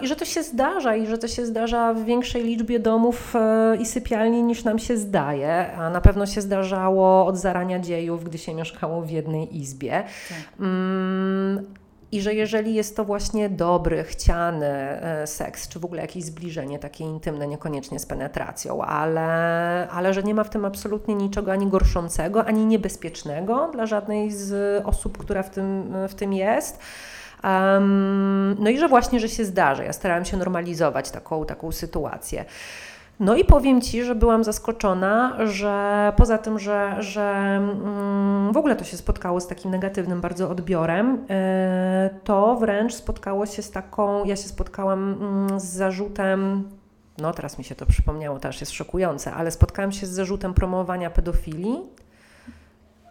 [0.00, 3.76] I że to się zdarza i że to się zdarza w większej liczbie domów e,
[3.76, 5.72] i sypialni niż nam się zdaje.
[5.76, 10.04] A na pewno się zdarzało od zarania dziejów, gdy się mieszkało w jednej izbie.
[10.28, 10.60] Tak.
[10.60, 11.66] Mm,
[12.12, 16.78] i że jeżeli jest to właśnie dobry, chciany e, seks, czy w ogóle jakieś zbliżenie
[16.78, 19.28] takie intymne, niekoniecznie z penetracją, ale,
[19.88, 24.82] ale że nie ma w tym absolutnie niczego ani gorszącego, ani niebezpiecznego dla żadnej z
[24.86, 26.78] osób, która w tym, w tym jest.
[27.44, 29.84] Um, no i że właśnie, że się zdarzy.
[29.84, 32.44] Ja starałam się normalizować taką, taką sytuację.
[33.20, 38.76] No i powiem Ci, że byłam zaskoczona, że poza tym, że, że mm, w ogóle
[38.76, 44.24] to się spotkało z takim negatywnym bardzo odbiorem, e, to wręcz spotkało się z taką,
[44.24, 46.68] ja się spotkałam mm, z zarzutem
[47.18, 50.54] no teraz mi się to przypomniało, to aż jest szokujące, ale spotkałam się z zarzutem
[50.54, 51.80] promowania pedofilii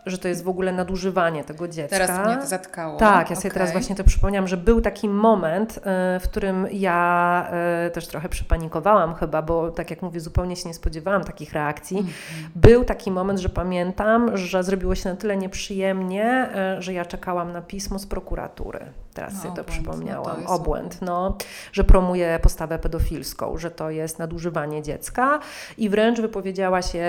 [0.06, 1.98] że to jest w ogóle nadużywanie tego dziecka.
[1.98, 2.98] Teraz mnie to zatkało.
[2.98, 3.52] Tak, ja sobie okay.
[3.52, 8.30] teraz właśnie to przypomniałam, że był taki moment, e, w którym ja e, też trochę
[8.30, 11.98] przypanikowałam chyba, bo tak jak mówię, zupełnie się nie spodziewałam takich reakcji.
[11.98, 12.50] Mm -hmm.
[12.56, 17.52] Był taki moment, że pamiętam, że zrobiło się na tyle nieprzyjemnie, e, że ja czekałam
[17.52, 18.86] na pismo z prokuratury.
[19.14, 20.42] Teraz no, sobie to przypomniałam.
[20.42, 21.38] No to obłęd, no,
[21.74, 25.40] że promuje postawę pedofilską, że to jest nadużywanie dziecka
[25.78, 27.06] i wręcz wypowiedziała się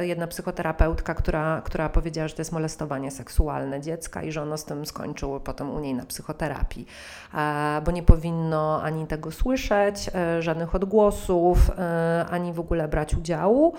[0.00, 4.64] jedna psychoterapeutka, która, która powiedziała, że to jest molestowanie seksualne dziecka i że ono z
[4.64, 6.86] tym skończyło potem u niej na psychoterapii,
[7.84, 13.74] bo nie powinno ani tego słyszeć, e, żadnych odgłosów, e, ani w ogóle brać udziału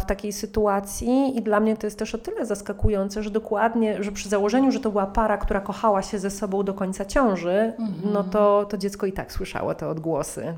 [0.00, 1.36] w takiej sytuacji.
[1.36, 4.80] I dla mnie to jest też o tyle zaskakujące, że dokładnie, że przy założeniu, że
[4.80, 7.72] to była para, która kochała się ze sobą do końca ciąży,
[8.12, 10.56] no to, to dziecko i tak słyszało te odgłosy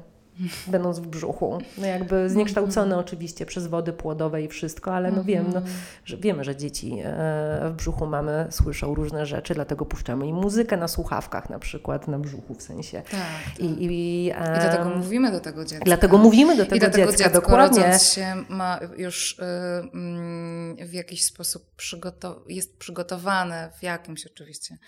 [0.66, 1.58] będąc w brzuchu.
[1.78, 3.00] No jakby zniekształcone mhm.
[3.00, 5.76] oczywiście przez wody płodowe i wszystko, ale no wiem, no, mhm.
[6.04, 10.76] że wiemy, że dzieci e, w brzuchu mamy słyszą różne rzeczy, dlatego puszczamy im muzykę
[10.76, 13.02] na słuchawkach na przykład, na brzuchu w sensie.
[13.02, 13.60] Tak, tak.
[13.60, 15.84] I, i, I dlatego mówimy do tego dziecka.
[15.84, 17.98] Dlatego mówimy do tego I dlatego dziecka, dziecko dokładnie.
[17.98, 19.42] się ma już y,
[19.94, 24.78] mm, w jakiś sposób przygotow jest przygotowane w jakimś oczywiście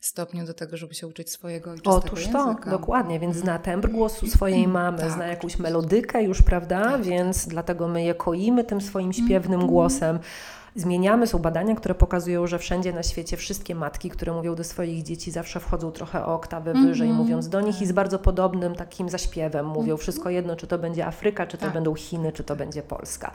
[0.00, 4.26] stopniu do tego, żeby się uczyć swojego ojczystego Otóż to, dokładnie, więc zna tembr głosu
[4.26, 5.14] swojej mamy, tak.
[5.14, 6.84] zna jakąś melodykę już, prawda?
[6.84, 7.02] Tak.
[7.02, 9.66] Więc dlatego my je koimy tym swoim śpiewnym mm.
[9.66, 10.18] głosem
[10.74, 11.26] zmieniamy.
[11.26, 15.30] Są badania, które pokazują, że wszędzie na świecie wszystkie matki, które mówią do swoich dzieci,
[15.30, 17.22] zawsze wchodzą trochę o oktawę wyżej, mm -hmm.
[17.22, 20.00] mówiąc do nich i z bardzo podobnym takim zaśpiewem mówią -hmm.
[20.00, 21.74] wszystko jedno, czy to będzie Afryka, czy to tak.
[21.74, 23.30] będą Chiny, czy to będzie Polska.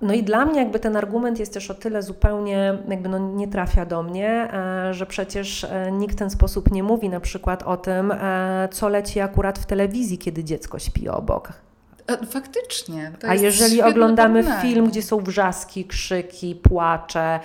[0.00, 3.48] No i dla mnie jakby ten argument jest też o tyle zupełnie jakby no nie
[3.48, 7.62] trafia do mnie, e, że przecież e, nikt w ten sposób nie mówi na przykład
[7.62, 11.67] o tym, e, co leci akurat w telewizji, kiedy dziecko śpi obok
[12.16, 13.12] faktycznie.
[13.28, 14.74] A jeżeli oglądamy porównanie.
[14.74, 17.40] film, gdzie są wrzaski, krzyki, płacze,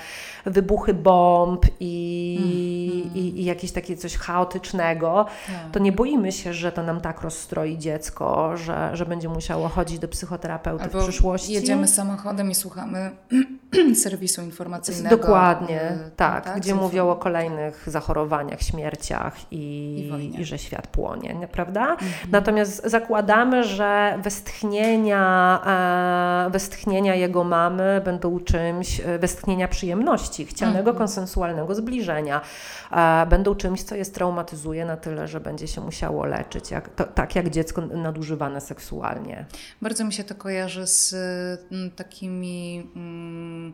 [0.45, 5.71] wybuchy bomb i, mm, i, i jakieś takie coś chaotycznego, tak.
[5.71, 9.99] to nie boimy się, że to nam tak rozstroi dziecko, że, że będzie musiało chodzić
[9.99, 11.53] do psychoterapeuty Albo w przyszłości.
[11.53, 13.11] Jedziemy samochodem i słuchamy
[14.03, 15.17] serwisu informacyjnego.
[15.17, 19.57] Dokładnie, y, tak, tak, gdzie mówią o kolejnych zachorowaniach, śmierciach i,
[20.19, 21.91] i, i że świat płonie, prawda?
[21.91, 22.11] Mhm.
[22.31, 25.61] Natomiast zakładamy, że westchnienia,
[26.47, 30.97] e, westchnienia jego mamy będą czymś, e, westchnienia przyjemności, chcianego mhm.
[30.97, 32.41] konsensualnego zbliżenia,
[32.91, 37.03] e, będą czymś, co je traumatyzuje na tyle, że będzie się musiało leczyć, jak, to,
[37.03, 39.45] tak jak dziecko nadużywane seksualnie.
[39.81, 41.13] Bardzo mi się to kojarzy z
[41.71, 42.87] m, takimi.
[42.95, 43.73] Mm, E,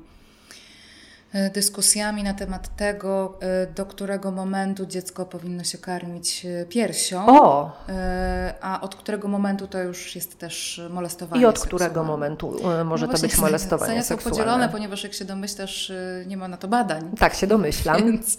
[1.53, 7.71] dyskusjami na temat tego, e, do którego momentu dziecko powinno się karmić e, piersią, o.
[8.61, 13.13] a od którego momentu to już jest też molestowanie I od którego momentu może no
[13.13, 14.23] to być molestowanie zdania seksualne.
[14.23, 15.91] są podzielone, ponieważ jak się domyślasz,
[16.27, 17.11] nie ma na to badań.
[17.19, 18.03] Tak się domyślam.
[18.03, 18.37] Więc,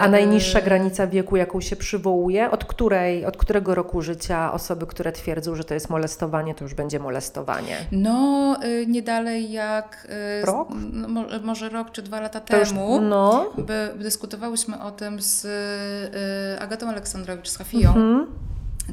[0.00, 5.12] a najniższa granica wieku, jaką się przywołuje, od, której, od którego roku życia osoby, które
[5.12, 7.76] twierdzą, że to jest molestowanie, to już będzie molestowanie?
[7.92, 10.08] No, nie dalej jak...
[10.44, 10.68] Rok?
[10.92, 13.52] No, może rok czy dwa dwa lata temu, już, no.
[13.58, 18.26] by, dyskutowałyśmy o tym z y, Agatą Aleksandrowicz z Hafiją, mhm.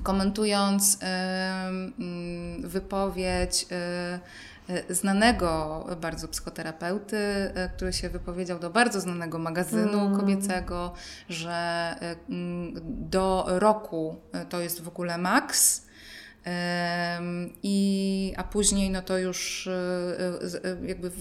[0.03, 0.97] komentując y,
[2.67, 3.67] wypowiedź
[4.69, 7.17] y, znanego bardzo psychoterapeuty,
[7.75, 10.19] który się wypowiedział do bardzo znanego magazynu mm.
[10.19, 10.93] kobiecego,
[11.29, 11.95] że
[12.83, 14.15] do roku
[14.49, 15.85] to jest w ogóle maks
[17.63, 19.69] I, a później no to już
[20.85, 21.11] jakby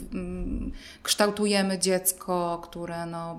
[1.03, 3.37] kształtujemy dziecko, które no,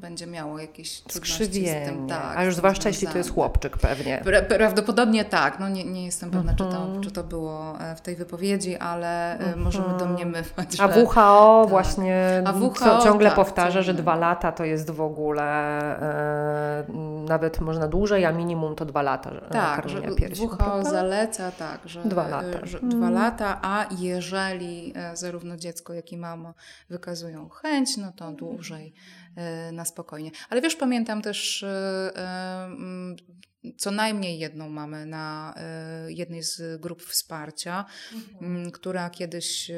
[0.00, 2.06] będzie miało jakieś trudności z tym.
[2.08, 4.20] Tak, a już zwłaszcza jeśli to jest chłopczyk pewnie.
[4.24, 5.60] Pra, prawdopodobnie tak.
[5.60, 7.00] No nie, nie jestem pewna, czy, to, mhm.
[7.00, 10.08] czy to było w tej wypowiedzi, ale możemy mhm.
[10.08, 11.70] domniemywać, A WHO tak.
[11.70, 15.44] właśnie a WHO, ciągle tak, powtarza, że dwa lata to jest w ogóle
[16.00, 16.84] e,
[17.28, 20.42] nawet można dłużej, a minimum to dwa lata tak, karmienia że piersi.
[20.42, 21.01] WHO prawda?
[21.02, 22.66] Zaleca tak, że dwa lata.
[22.66, 23.14] Że dwa mm.
[23.14, 26.54] lata, a jeżeli e, zarówno dziecko, jak i mama
[26.90, 28.92] wykazują chęć, no to dłużej
[29.31, 29.31] e,
[29.72, 30.30] na spokojnie.
[30.50, 32.70] Ale wiesz, pamiętam też e,
[33.76, 35.54] co najmniej jedną mamy na
[36.08, 38.70] jednej z grup wsparcia, mhm.
[38.70, 39.70] Która kiedyś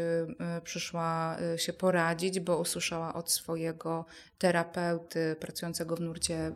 [0.65, 4.05] przyszła się poradzić, bo usłyszała od swojego
[4.39, 6.53] terapeuty pracującego w nurcie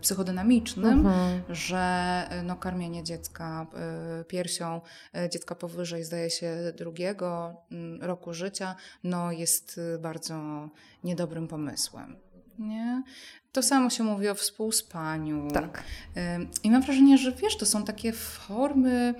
[0.00, 1.42] psychodynamicznym, mhm.
[1.48, 3.66] że no, karmienie dziecka
[4.28, 4.80] piersią,
[5.30, 7.56] dziecka powyżej zdaje się drugiego
[8.00, 10.68] roku życia, no, jest bardzo
[11.04, 12.16] niedobrym pomysłem.
[12.58, 13.02] Nie?
[13.52, 15.48] To samo się mówi o współspaniu.
[15.50, 15.84] Tak.
[16.64, 19.14] I mam wrażenie, że wiesz, to są takie formy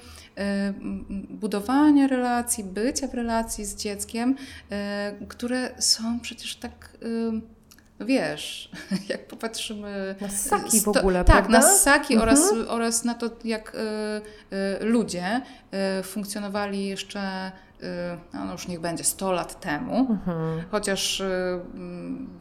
[1.30, 4.36] budowania relacji, bycia w relacji z dzieckiem,
[4.70, 6.98] e, które są przecież tak
[8.04, 8.70] wiesz,
[9.08, 10.14] jak popatrzymy...
[10.20, 11.58] Na ssaki w ogóle, Tak, prawda?
[11.58, 12.22] na ssaki mhm.
[12.22, 13.78] oraz, oraz na to, jak y,
[14.56, 15.40] y, ludzie
[16.00, 17.52] y, funkcjonowali jeszcze
[18.34, 20.62] no już niech będzie 100 lat temu, mhm.
[20.70, 21.22] chociaż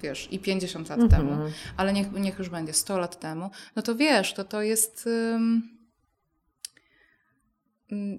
[0.02, 1.22] wiesz, i 50 lat mhm.
[1.22, 1.42] temu,
[1.78, 5.81] ale niech, niech już będzie 100 lat temu, no to wiesz, to to jest Mm,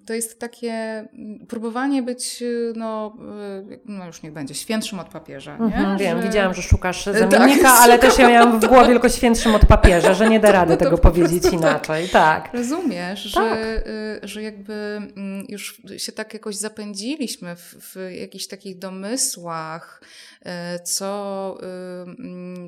[0.06, 3.16] to jest takie mm, próbowanie być, y, no,
[3.70, 5.56] y, no już niech będzie, świętszym od papieża.
[5.56, 5.64] Nie?
[5.64, 6.28] Mhm, wiem, że...
[6.28, 9.66] widziałam, że szukasz tak, zamiennika, tak, ale też ja miałam w głowie tylko świętszym od
[9.66, 11.52] papieża, że nie da rady no tego powiedzieć tak.
[11.52, 12.08] inaczej.
[12.08, 12.50] Tak.
[12.54, 13.58] Rozumiesz, tak.
[13.58, 20.02] Że, że jakby mm, już się tak jakoś zapędziliśmy w, w jakichś takich domysłach,
[20.84, 21.58] co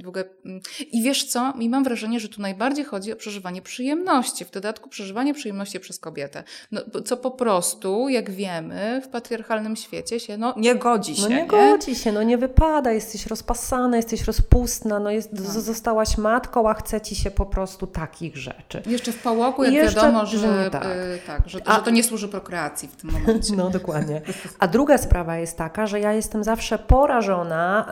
[0.01, 0.25] y, w ogóle.
[0.45, 0.61] Mm,
[0.93, 1.53] I wiesz co?
[1.59, 5.99] I mam wrażenie, że tu najbardziej chodzi o przeżywanie przyjemności, w dodatku przeżywanie przyjemności przez
[5.99, 6.45] kobietę.
[6.73, 11.23] No, co po prostu, jak wiemy, w patriarchalnym świecie się no, nie godzi się.
[11.23, 11.47] No nie, nie?
[11.47, 15.41] godzi się, no nie wypada, jesteś rozpasana, jesteś rozpustna, no jest, tak.
[15.41, 18.83] zostałaś matką, a chce ci się po prostu takich rzeczy.
[18.87, 20.85] Jeszcze w pałoku, jak Jeszcze, wiadomo, że, że, tak.
[20.85, 23.55] Y, tak, że, a, że to nie służy prokreacji w tym momencie.
[23.65, 24.23] No dokładnie.
[24.59, 27.87] A druga sprawa jest taka, że ja jestem zawsze porażona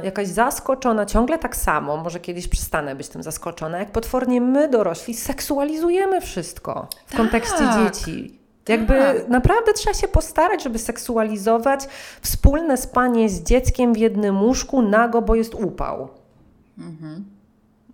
[0.00, 4.68] e, jakaś zaskoczona, ciągle tak samo, może kiedyś przestanę być tym zaskoczona, jak potwornie my
[4.68, 7.20] dorośli seksualizujemy wszystko w tak.
[7.20, 8.33] kontekście dzieci.
[8.68, 9.28] Jakby tak.
[9.28, 11.88] naprawdę trzeba się postarać, żeby seksualizować
[12.22, 16.08] wspólne spanie z dzieckiem w jednym łóżku nago, bo jest upał.
[16.78, 17.24] Mhm.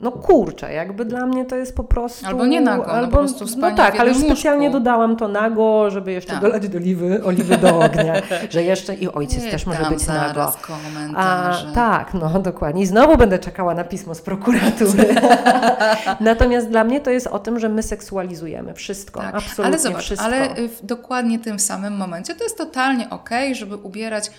[0.01, 2.27] No kurczę, jakby dla mnie to jest po prostu...
[2.27, 5.91] Albo nie nago, albo, no po prostu No tak, ale już specjalnie dodałam to nago,
[5.91, 6.41] żeby jeszcze tak.
[6.41, 8.15] dolać do oliwy, oliwy do ognia,
[8.51, 10.53] że jeszcze i ojciec nie też może być nago.
[11.17, 12.83] A, tak, no dokładnie.
[12.83, 15.15] I znowu będę czekała na pismo z prokuratury.
[16.21, 19.35] Natomiast dla mnie to jest o tym, że my seksualizujemy wszystko, tak.
[19.35, 20.27] absolutnie ale zobacz, wszystko.
[20.27, 24.31] Ale w dokładnie tym samym momencie to jest totalnie okej, okay, żeby ubierać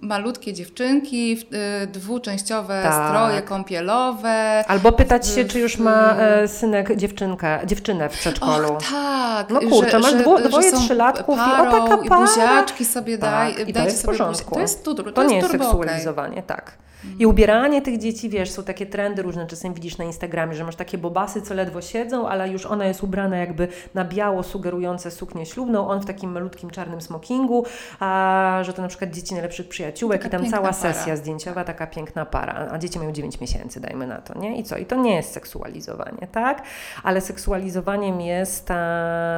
[0.00, 3.08] malutkie dziewczynki w y, dwuczęściowe tak.
[3.08, 8.72] stroje kąpielowe, Albo pytać się, czy już ma e, synek dziewczynkę, dziewczynę w przedszkolu.
[8.72, 9.50] Och, tak.
[9.50, 12.22] No kurczę, że, masz dwo, dwoje trzylatków parą, i o taka para.
[12.22, 14.54] I buziaczki sobie daj, tak, i to jest w porządku.
[14.54, 16.42] To jest, to, to, to jest nie jest seksualizowanie, okay.
[16.42, 16.78] tak.
[17.18, 20.76] I ubieranie tych dzieci, wiesz, są takie trendy różne, czasem widzisz na Instagramie, że masz
[20.76, 25.46] takie bobasy, co ledwo siedzą, ale już ona jest ubrana jakby na biało, sugerujące suknię
[25.46, 27.64] ślubną, on w takim malutkim czarnym smokingu,
[28.00, 30.72] a że to na przykład dzieci najlepszych przyjaciółek taka i tam cała para.
[30.72, 34.58] sesja zdjęciowa, taka piękna para, a dzieci mają 9 miesięcy, dajmy na to, nie?
[34.58, 34.76] I co?
[34.76, 36.62] I to nie jest seksualizowanie, tak?
[37.02, 38.68] Ale seksualizowaniem jest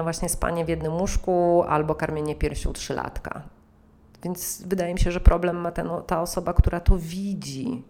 [0.02, 3.42] właśnie spanie w jednym łóżku albo karmienie piersią trzylatka.
[4.22, 7.82] Więc wydaje mi się, że problem ma ten, ta osoba, która to widzi.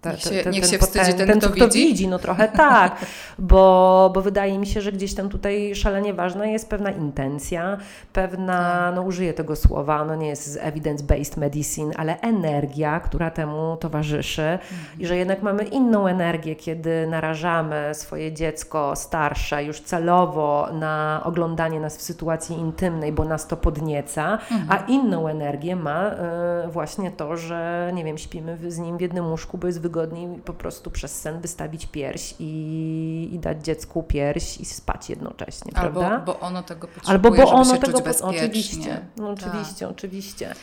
[0.00, 1.78] Ta, niech się, ten, niech się wstydzi ten, ten, kto, kto widzi.
[1.78, 2.08] widzi.
[2.08, 2.96] No trochę tak,
[3.38, 7.76] bo, bo wydaje mi się, że gdzieś tam tutaj szalenie ważna jest pewna intencja,
[8.12, 8.94] pewna, tak.
[8.94, 14.60] no użyję tego słowa, no nie jest evidence-based medicine, ale energia, która temu towarzyszy mhm.
[14.98, 21.80] i że jednak mamy inną energię, kiedy narażamy swoje dziecko starsze już celowo na oglądanie
[21.80, 24.66] nas w sytuacji intymnej, bo nas to podnieca, mhm.
[24.68, 29.26] a inną energię ma y, właśnie to, że nie wiem, śpimy z nim w jednym
[29.30, 34.60] łóżku, bo jest wygodniej po prostu przez sen wystawić pierś i, i dać dziecku pierś
[34.60, 36.18] i spać jednocześnie, Albo, prawda?
[36.18, 38.40] bo ono tego potrzebuje, Albo bo ono tego potrzebuje.
[38.40, 39.90] Oczywiście, no, oczywiście, tak.
[39.90, 40.54] oczywiście.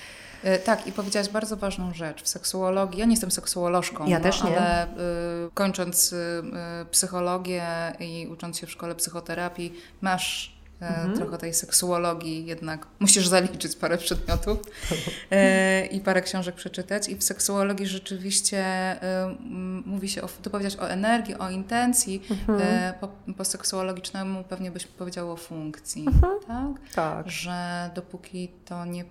[0.43, 2.99] E, tak, i powiedziałaś bardzo ważną rzecz w seksuologii.
[2.99, 4.57] Ja nie jestem seksuolożką, ja no, też nie.
[4.57, 4.87] ale y,
[5.53, 6.43] kończąc y,
[6.91, 7.63] psychologię
[7.99, 11.17] i ucząc się w szkole psychoterapii, masz mhm.
[11.17, 14.57] trochę tej seksuologii jednak musisz zaliczyć parę przedmiotów
[15.31, 17.09] e, i parę książek przeczytać.
[17.09, 19.35] I w seksuologii rzeczywiście e,
[19.85, 22.59] mówi się, o, tu powiedziałeś o energii, o intencji, mhm.
[22.61, 23.07] e, po,
[23.37, 26.33] po, seksuologicznemu pewnie byś powiedział o funkcji, mhm.
[26.47, 26.93] tak?
[26.95, 27.29] tak?
[27.29, 29.05] Że dopóki to, nie,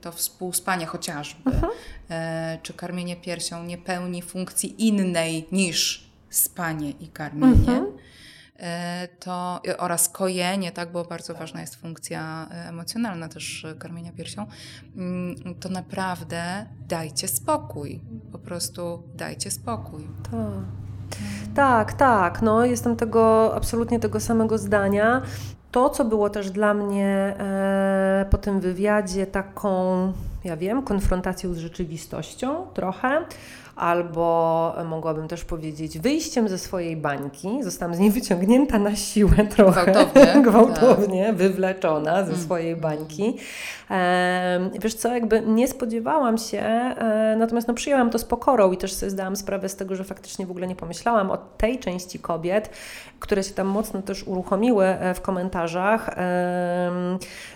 [0.00, 1.72] to współspanie chociażby, mhm.
[2.10, 7.84] e, czy karmienie piersią nie pełni funkcji innej niż spanie i karmienie, mhm.
[7.84, 8.12] E,
[9.18, 14.46] to, oraz kojenie, tak, bo bardzo ważna jest funkcja e, emocjonalna też e, karmienia piersią,
[14.96, 18.00] mm, to naprawdę dajcie spokój.
[18.32, 20.08] Po prostu dajcie spokój.
[20.30, 20.82] Tak.
[21.54, 22.42] Tak, tak.
[22.42, 25.22] No, jestem tego absolutnie tego samego zdania.
[25.70, 27.06] To, co było też dla mnie
[27.38, 30.12] e, po tym wywiadzie taką,
[30.44, 33.24] ja wiem, konfrontacją z rzeczywistością trochę,
[33.76, 37.62] albo mogłabym też powiedzieć wyjściem ze swojej bańki.
[37.62, 41.36] Zostałam z niej wyciągnięta na siłę trochę, gwałtownie, gwałtownie tak.
[41.36, 42.44] wywleczona ze mm.
[42.44, 43.36] swojej bańki.
[44.80, 48.94] Wiesz co, jakby nie spodziewałam się, e, natomiast no, przyjęłam to z pokorą i też
[48.94, 52.70] sobie zdałam sprawę z tego, że faktycznie w ogóle nie pomyślałam o tej części kobiet,
[53.20, 56.10] które się tam mocno też uruchomiły e, w komentarzach,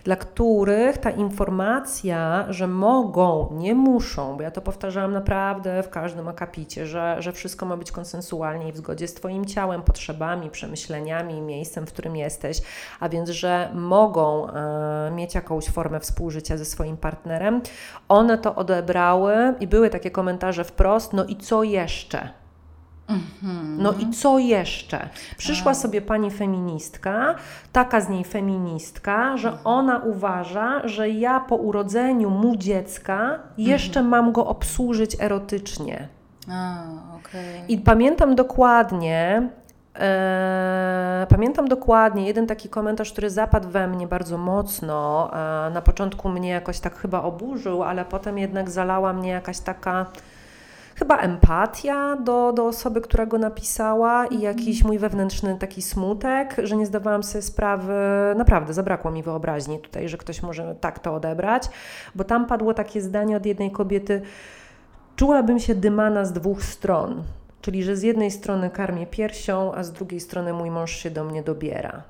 [0.04, 6.05] dla których ta informacja, że mogą, nie muszą, bo ja to powtarzałam naprawdę w każdym
[6.28, 11.40] akapicie, że, że wszystko ma być konsensualnie i w zgodzie z Twoim ciałem, potrzebami, przemyśleniami,
[11.40, 12.62] miejscem, w którym jesteś,
[13.00, 17.62] a więc, że mogą e, mieć jakąś formę współżycia ze swoim partnerem,
[18.08, 22.45] one to odebrały i były takie komentarze wprost, no i co jeszcze?
[23.08, 23.82] Mhm.
[23.82, 25.08] No i co jeszcze?
[25.36, 27.34] Przyszła sobie pani feministka,
[27.72, 29.66] taka z niej feministka, że mhm.
[29.66, 34.08] ona uważa, że ja po urodzeniu mu dziecka jeszcze mhm.
[34.10, 36.08] mam go obsłużyć erotycznie.
[36.50, 36.82] A,
[37.16, 37.66] okay.
[37.68, 39.48] I pamiętam dokładnie,
[39.98, 45.30] e, pamiętam dokładnie jeden taki komentarz, który zapadł we mnie bardzo mocno.
[45.32, 50.06] E, na początku mnie jakoś tak chyba oburzył, ale potem jednak zalała mnie jakaś taka
[50.98, 54.42] chyba empatia do, do osoby, która go napisała i mhm.
[54.42, 57.94] jakiś mój wewnętrzny taki smutek, że nie zdawałam sobie sprawy,
[58.36, 61.68] naprawdę zabrakło mi wyobraźni tutaj, że ktoś może tak to odebrać,
[62.14, 64.22] bo tam padło takie zdanie od jednej kobiety,
[65.16, 67.22] czułabym się dymana z dwóch stron.
[67.60, 71.24] Czyli, że z jednej strony karmię piersią, a z drugiej strony mój mąż się do
[71.24, 72.02] mnie dobiera.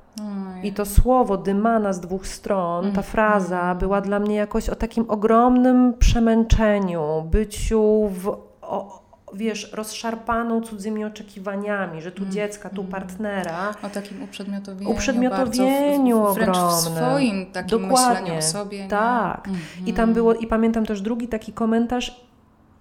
[0.62, 3.05] I to słowo dymana z dwóch stron, ta mhm.
[3.05, 8.37] fraza była dla mnie jakoś o takim ogromnym przemęczeniu, byciu w
[8.69, 9.03] o,
[9.35, 12.33] wiesz, rozszarpaną cudzymi oczekiwaniami, że tu mm.
[12.33, 12.93] dziecka, tu mm.
[12.93, 13.75] partnera.
[13.83, 14.91] O takim uprzedmiotowieniu.
[14.91, 16.95] Uprzedmiotowieniu bardzo, wręcz ogromnym.
[16.95, 18.21] w swoim takim Dokładnie.
[18.21, 18.89] myśleniu o sobie.
[18.89, 19.49] Tak.
[19.49, 19.59] Mm.
[19.87, 22.27] I tam było, i pamiętam też drugi taki komentarz,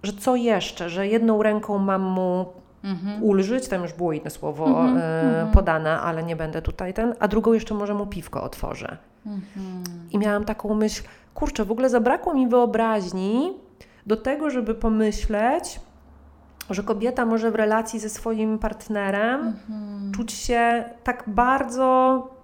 [0.02, 2.46] że co jeszcze, że jedną ręką mam mu
[2.84, 3.22] mm-hmm.
[3.22, 7.52] ulżyć, tam już było inne słowo e, podane, ale nie będę tutaj ten, a drugą
[7.52, 8.96] jeszcze może mu piwko otworzę.
[9.26, 9.40] Mm-hmm.
[10.10, 11.02] I miałam taką myśl,
[11.34, 13.52] kurczę, w ogóle zabrakło mi wyobraźni,
[14.06, 15.80] do tego, żeby pomyśleć,
[16.70, 20.12] że kobieta może w relacji ze swoim partnerem mhm.
[20.12, 22.35] czuć się tak bardzo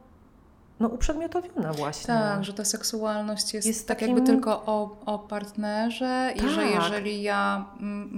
[0.83, 2.07] no, uprzedmiotowiona właśnie.
[2.07, 4.17] Tak, że ta seksualność jest, jest tak takim...
[4.17, 6.45] jakby tylko o, o partnerze tak.
[6.45, 6.71] i że tak.
[6.75, 8.11] jeżeli ja m,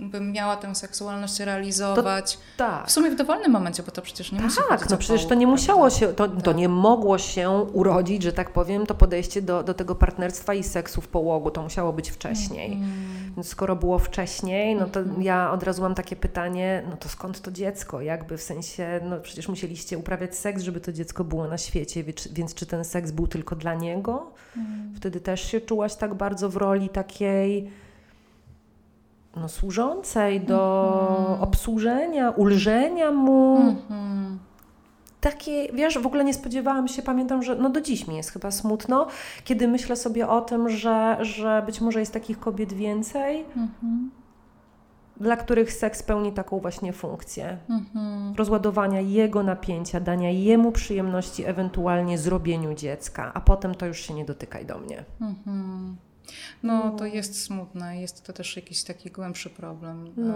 [0.00, 2.86] m, bym miała tę seksualność realizować to, tak.
[2.86, 5.34] w sumie w dowolnym momencie, bo to przecież nie tak, musi Tak, no przecież to
[5.34, 6.56] nie musiało się, to, to tak.
[6.56, 11.00] nie mogło się urodzić, że tak powiem, to podejście do, do tego partnerstwa i seksu
[11.00, 12.72] w połogu, to musiało być wcześniej.
[12.72, 12.90] Mm.
[13.36, 15.22] Więc skoro było wcześniej, no to mm.
[15.22, 18.00] ja od razu mam takie pytanie, no to skąd to dziecko?
[18.00, 21.95] Jakby w sensie, no przecież musieliście uprawiać seks, żeby to dziecko było na świecie
[22.32, 24.30] więc czy ten seks był tylko dla niego?
[24.56, 24.94] Mm.
[24.96, 27.70] Wtedy też się czułaś tak bardzo w roli takiej
[29.36, 31.42] no, służącej do mm.
[31.42, 33.58] obsłużenia, ulżenia mu.
[33.58, 34.36] Mm-hmm.
[35.20, 38.50] Takie, wiesz, w ogóle nie spodziewałam się, pamiętam, że no do dziś mi jest chyba
[38.50, 39.06] smutno,
[39.44, 43.44] kiedy myślę sobie o tym, że, że być może jest takich kobiet więcej.
[43.44, 44.25] Mm-hmm
[45.20, 48.34] dla których seks pełni taką właśnie funkcję mhm.
[48.36, 54.24] rozładowania jego napięcia, dania jemu przyjemności, ewentualnie zrobieniu dziecka, a potem to już się nie
[54.24, 55.04] dotykaj do mnie.
[55.20, 55.96] Mhm.
[56.62, 60.12] No, to jest smutne, jest to też jakiś taki głębszy problem.
[60.16, 60.34] No.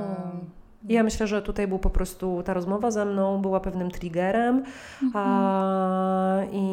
[0.89, 4.65] Ja myślę, że tutaj był po prostu ta rozmowa ze mną była pewnym triggerem
[5.03, 5.27] mhm.
[5.27, 6.65] a, i,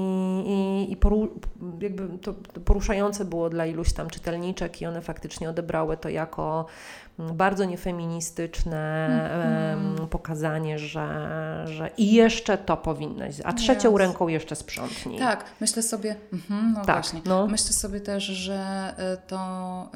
[0.48, 1.40] i, i poru,
[1.82, 6.66] jakby to, to poruszające było dla iluś tam czytelniczek i one faktycznie odebrały to jako
[7.20, 9.08] bardzo niefeministyczne
[9.78, 10.08] mm-hmm.
[10.08, 14.00] pokazanie, że, że i jeszcze to powinnaś, a trzecią yes.
[14.00, 15.20] ręką jeszcze sprzątnij.
[15.20, 17.48] Tak, myślę sobie, mm-hmm, no tak, właśnie, no.
[17.48, 19.90] myślę sobie też, że y, to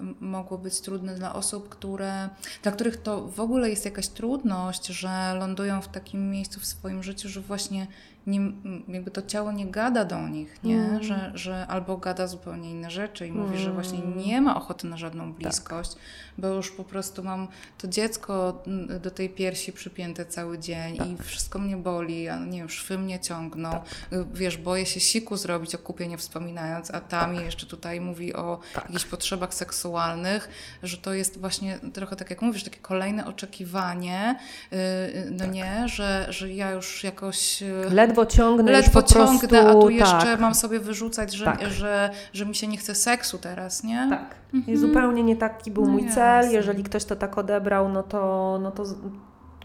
[0.00, 2.28] y, mogło być trudne dla osób, które,
[2.62, 7.02] dla których to w ogóle jest jakaś trudność, że lądują w takim miejscu w swoim
[7.02, 7.86] życiu, że właśnie
[8.26, 8.40] nie,
[8.88, 10.76] jakby to ciało nie gada do nich, nie?
[10.76, 11.02] Mm.
[11.02, 13.58] Że, że albo gada zupełnie inne rzeczy i mówi, Mm.
[13.58, 15.96] że właśnie nie ma ochoty na żadną bliskość,
[16.40, 21.22] bo już po prostu mam to dziecko mm, do tej piersi przypięte cały dzień i
[21.22, 23.80] wszystko mnie boli, a nie wiem, szwy mnie ciągną,
[24.12, 28.34] Y, wiesz, boję się siku zrobić o kupie nie wspominając, a tam jeszcze tutaj mówi
[28.34, 30.48] o jakichś potrzebach seksualnych,
[30.82, 34.38] że to jest właśnie trochę tak jak mówisz, takie kolejne oczekiwanie,
[34.72, 39.68] y, y, no nie, że, że ja już jakoś Ledwo ciągnę ledwo po ciągnę, prostu,
[39.68, 40.40] a tu jeszcze tak.
[40.40, 41.70] mam sobie wyrzucać, że, Tak.
[41.70, 44.06] że, że mi się nie chce seksu teraz, nie?
[44.10, 44.39] Tak.
[44.66, 46.14] I zupełnie nie taki był No mój jasne.
[46.42, 46.52] cel.
[46.52, 48.84] Jeżeli ktoś to tak odebrał, no to, no to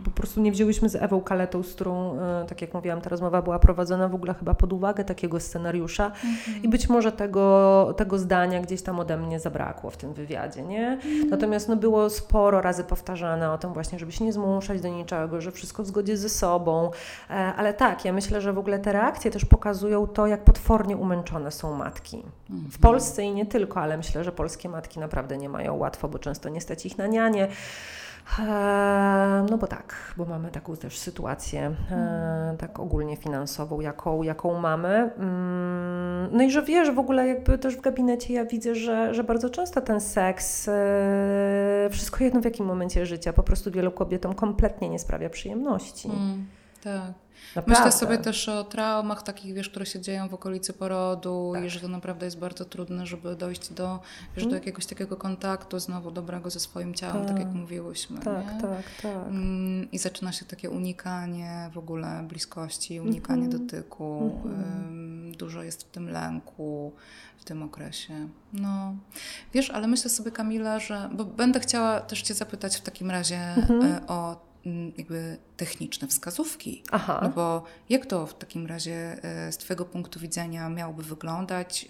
[0.03, 3.41] po prostu nie wzięłyśmy z Ewą Kaletą, z którą, e, tak jak mówiłam, ta rozmowa
[3.41, 6.11] była prowadzona w ogóle chyba pod uwagę takiego scenariusza
[6.63, 10.99] i być może tego, tego zdania gdzieś tam ode mnie zabrakło w tym wywiadzie, nie?
[11.29, 15.41] Natomiast no, było sporo razy powtarzane o tym właśnie, żeby się nie zmuszać do niczego,
[15.41, 16.91] że wszystko w zgodzie ze sobą,
[17.29, 20.97] e, ale tak, ja myślę, że w ogóle te reakcje też pokazują to, jak potwornie
[20.97, 22.23] umęczone są matki.
[22.49, 26.19] W Polsce i nie tylko, ale myślę, że polskie matki naprawdę nie mają łatwo, bo
[26.19, 27.47] często nie stać ich na nianie.
[28.39, 34.59] Eee, No bo tak, bo mamy taką też sytuację, e, tak ogólnie finansową, jaką, jaką
[34.59, 35.11] mamy.
[35.17, 39.23] Mm, No i że wiesz, w ogóle jakby też w gabinecie ja widzę, że, że
[39.23, 44.33] bardzo często ten seks, e, wszystko jedno w jakim momencie życia, po prostu wielu kobietom
[44.33, 46.07] kompletnie nie sprawia przyjemności.
[46.09, 46.45] Mm,
[46.85, 47.13] tak.
[47.55, 47.83] Naprawdę.
[47.85, 51.63] Myślę sobie też o traumach takich, wiesz, które się dzieją w okolicy porodu Tak.
[51.63, 53.99] i że to naprawdę jest bardzo trudne, żeby dojść do,
[54.35, 54.49] wiesz, Mm.
[54.49, 57.55] do jakiegoś takiego kontaktu znowu dobrego ze swoim ciałem, tak, jak Tak.
[57.55, 58.19] mówiłyśmy.
[58.19, 58.61] Tak, nie?
[58.61, 59.27] tak, tak.
[59.27, 63.67] Mm, I zaczyna się takie unikanie w ogóle bliskości, unikanie Mhm.
[63.67, 64.31] dotyku.
[64.45, 64.73] Mhm.
[64.89, 66.91] Ym, Dużo jest w tym lęku
[67.37, 68.27] w tym okresie.
[68.53, 68.93] No,
[69.53, 71.09] wiesz, ale myślę sobie, Kamila, że.
[71.13, 73.81] Bo będę chciała też Cię zapytać w takim razie Mhm.
[73.81, 74.37] e, o mm,
[74.97, 76.83] jakby techniczne wskazówki.
[76.91, 77.19] Aha.
[77.23, 81.85] No bo jak to w takim razie e, z Twojego punktu widzenia miałoby wyglądać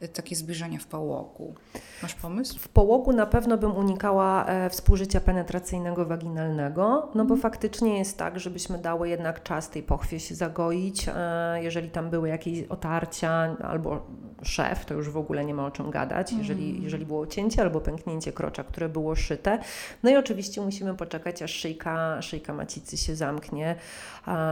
[0.00, 1.54] e, takie zbliżenie w połogu?
[2.02, 2.58] Masz pomysł?
[2.58, 8.40] W połogu na pewno bym unikała e, współżycia penetracyjnego waginalnego, no bo faktycznie jest tak,
[8.40, 11.06] żebyśmy dały jednak czas tej pochwie się zagoić.
[11.60, 14.06] Jeżeli tam były jakieś otarcia albo
[14.42, 16.32] szef, to już w ogóle nie ma o czym gadać.
[16.32, 19.58] Jeżeli, jeżeli było cięcie albo pęknięcie krocza, które było szyte.
[20.02, 23.76] No i oczywiście musimy poczekać, aż szyjka, szyjka macicy się zamknie,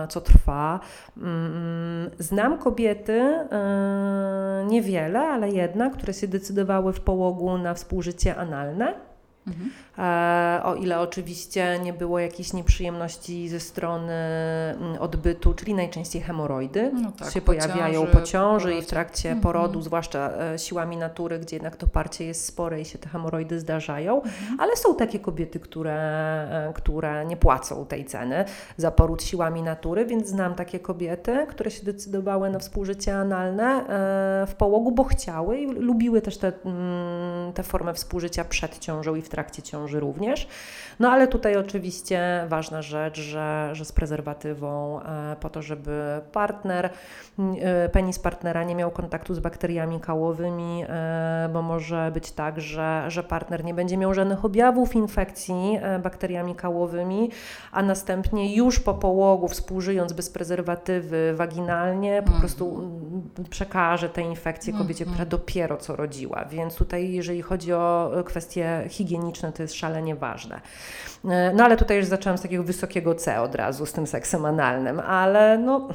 [0.09, 0.80] co trwa.
[1.16, 9.11] Mm, Znam kobiety, e, niewiele, ale jednak, które się decydowały w połogu na współżycie analne.
[9.47, 9.70] Mhm.
[10.64, 17.12] O ile oczywiście nie było jakichś nieprzyjemności ze strony mm, odbytu, czyli najczęściej hemoroidy No
[17.12, 19.43] tak, się po pojawiają ciąży, po ciąży i w trakcie Mhm.
[19.43, 23.61] porodu, zwłaszcza e, siłami natury, gdzie jednak to parcie jest spore i się te hemoroidy
[23.61, 24.61] zdarzają, Mhm.
[24.61, 25.95] ale są takie kobiety, które,
[26.68, 28.45] e, które nie płacą tej ceny
[28.76, 33.84] za poród siłami natury, więc znam takie kobiety, które się decydowały na współżycie analne
[34.47, 39.22] w połogu, bo chciały i lubiły też tę mm, tę formę współżycia przed ciążą i
[39.22, 40.49] w trakcie ciąży również.
[41.01, 46.90] No ale tutaj oczywiście ważna rzecz, że, że z prezerwatywą e, po to, żeby partner,
[47.61, 53.05] e, penis partnera nie miał kontaktu z bakteriami kałowymi, e, bo może być tak, że,
[53.09, 57.30] że partner nie będzie miał żadnych objawów infekcji bakteriami kałowymi,
[57.72, 62.40] a następnie już po połogu, współżyjąc bez prezerwatywy waginalnie, po Mhm.
[62.40, 62.90] prostu
[63.51, 66.45] przekaże te infekcje kobiecie, która dopiero co rodziła.
[66.45, 70.61] Więc tutaj, jeżeli chodzi o kwestie higieniczne, to jest szalenie ważne.
[71.24, 74.45] E, No ale tutaj już zaczęłam z takiego wysokiego C od razu z tym seksem
[74.45, 75.89] analnym, ale no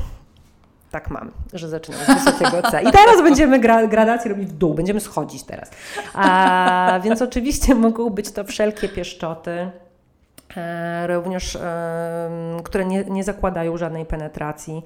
[0.92, 2.82] tak mam, że zaczynam z wysokiego C.
[2.82, 5.72] I teraz będziemy gra, gradację robić w dół, będziemy schodzić teraz.
[6.14, 9.70] A, więc oczywiście mogą być to wszelkie pieszczoty,
[10.58, 11.62] e, również, em,
[12.64, 14.84] które nie, nie zakładają żadnej penetracji.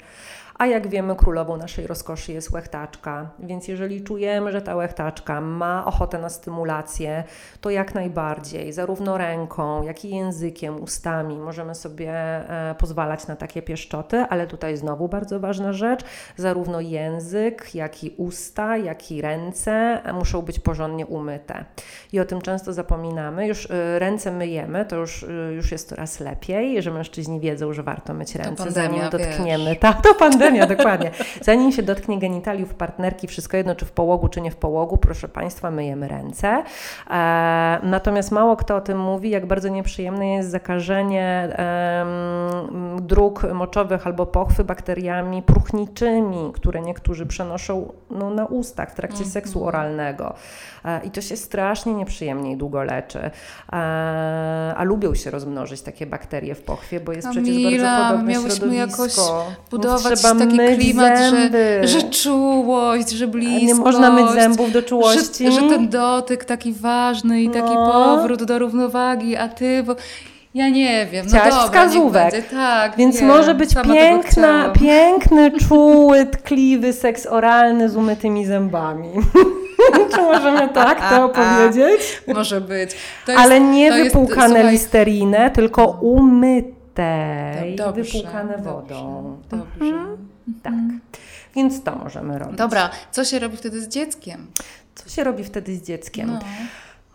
[0.62, 5.86] A jak wiemy, królową naszej rozkoszy jest łechtaczka, więc jeżeli czujemy, że ta łechtaczka ma
[5.86, 7.24] ochotę na stymulację,
[7.62, 13.62] to jak najbardziej, zarówno ręką, jak i językiem, ustami możemy sobie e, pozwalać na takie
[13.62, 16.04] pieszczoty, ale tutaj znowu bardzo ważna rzecz,
[16.38, 19.72] zarówno język, jak i usta, jak i ręce
[20.04, 21.66] e, muszą być porządnie umyte.
[22.14, 23.48] I o tym często zapominamy.
[23.48, 28.14] Już e, ręce myjemy, to już, już jest coraz lepiej, że mężczyźni wiedzą, że warto
[28.14, 29.66] myć ręce, pandemia, zanim dotkniemy.
[29.66, 29.80] wiesz.
[29.92, 31.12] Tak, to pandemia, dokładnie.
[31.42, 35.28] Zanim się dotknie genitaliów partnerki, wszystko jedno, czy w połogu, czy nie w połogu, proszę
[35.28, 36.64] Państwa, myjemy ręce.
[37.10, 41.50] E, natomiast mało kto o tym mówi, jak bardzo nieprzyjemne jest zakażenie
[43.02, 49.32] dróg moczowych albo pochwy bakteriami próchniczymi, które niektórzy przenoszą no, na ustach w trakcie Mhm.
[49.32, 50.34] seksu oralnego.
[50.86, 53.20] E, I to się strasznie nieprzyjemnie i długo leczy.
[53.20, 53.32] E,
[54.78, 59.04] a lubią się rozmnożyć takie bakterie w pochwie, bo jest przecież bardzo podobne miałyśmy środowisko.
[59.04, 61.80] jakoś No, budować trzeba taki myć klimat, zęby.
[61.82, 63.66] że, że czułość, że bliskość.
[63.66, 65.46] Nie można myć zębów do czułości.
[65.46, 67.92] Że, że ten dotyk taki ważny i taki No.
[67.94, 69.96] powrót do równowagi, a ty, bo
[70.54, 71.26] ja nie wiem.
[71.28, 72.50] Chciałaś no dobra, wskazówek.
[72.50, 79.10] Tak, Więc wiem, może być piękna, piękny, czuły, tkliwy seks oralny z umytymi zębami.
[80.16, 82.22] Czy możemy tak to opowiedzieć?
[82.28, 82.92] Może być.
[83.28, 86.81] Jest, Ale nie jest, wypłukane słuchaj, listerinę, tylko umyte
[87.74, 89.38] i Dobrze, wypłukane dobrze, wodą.
[89.50, 90.06] Dobrze.
[90.64, 90.74] Tak.
[91.56, 92.58] Więc to możemy robić.
[92.58, 94.48] Dobra, co się robi wtedy z dzieckiem?
[94.96, 96.28] Co się robi wtedy z dzieckiem?
[96.32, 96.40] No.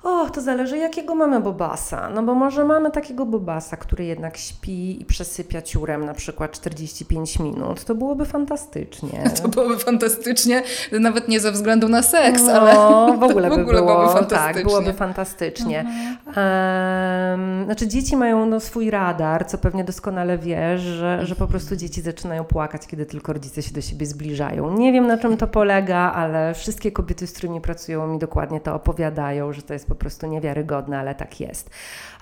[0.02, 2.10] O, to zależy jakiego mamy bobasa.
[2.10, 7.38] No bo może mamy takiego bobasa, który jednak śpi i przesypia ciurem na przykład 45
[7.38, 7.84] minut.
[7.84, 9.22] To byłoby fantastycznie.
[9.42, 10.62] To byłoby fantastycznie,
[11.00, 12.74] nawet nie ze względu na seks, no, ale
[13.18, 14.64] w ogóle, w ogóle było, byłoby tak, fantastycznie.
[14.64, 15.86] byłoby fantastycznie.
[16.26, 21.76] Em, znaczy dzieci mają no, swój radar, co pewnie doskonale wiesz, że, że po prostu
[21.76, 24.78] dzieci zaczynają płakać, kiedy tylko rodzice się do siebie zbliżają.
[24.78, 28.74] Nie wiem na czym to polega, ale wszystkie kobiety, z którymi pracują mi dokładnie to
[28.74, 31.70] opowiadają, że to jest po prostu niewiarygodne, ale tak jest.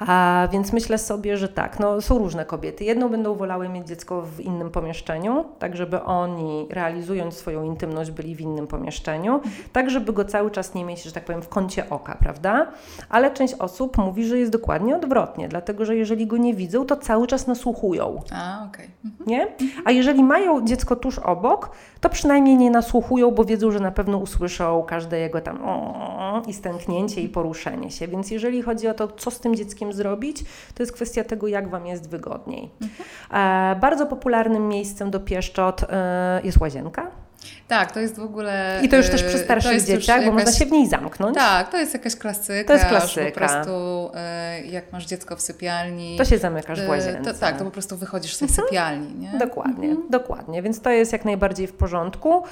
[0.01, 2.85] A, więc myślę sobie, że tak, no, są różne kobiety.
[2.85, 8.37] Jedną będą wolały mieć dziecko w innym pomieszczeniu, tak żeby oni realizując swoją intymność byli
[8.37, 9.41] w innym pomieszczeniu,
[9.73, 12.67] tak żeby go cały czas nie mieć, że tak powiem, w kącie oka, prawda?
[13.09, 16.97] Ale część osób mówi, że jest dokładnie odwrotnie, dlatego że jeżeli go nie widzą, to
[16.97, 18.23] cały czas nasłuchują.
[18.33, 18.91] A, okej.
[19.05, 19.27] Mhm.
[19.27, 19.47] Nie?
[19.85, 24.19] A jeżeli mają dziecko tuż obok, to przynajmniej nie nasłuchują, bo wiedzą, że na pewno
[24.19, 27.54] usłyszą każde jego tam o i stęknięcie i poruszenie
[27.91, 28.09] się.
[28.09, 30.45] Więc jeżeli chodzi o to, co z tym dzieckiem zrobić,
[30.75, 32.71] to jest kwestia tego, jak Wam jest wygodniej.
[33.31, 37.24] E, bardzo popularnym miejscem do pieszczot e, jest łazienka.
[37.69, 38.81] Tak, to jest w ogóle...
[38.83, 41.35] I to już też e, przy starszych dzieciach, bo jakaś- można się w niej zamknąć.
[41.37, 42.67] Tak, to jest jakaś klasyka.
[42.67, 43.31] To jest klasyka.
[43.31, 46.19] Po prostu e, jak masz dziecko w sypialni...
[46.19, 47.35] To się zamykasz w e, łazience.
[47.35, 49.39] To, tak, to po prostu wychodzisz z tej sypialni, nie?
[49.39, 52.43] Dokładnie, dokładnie, więc to jest jak najbardziej w porządku.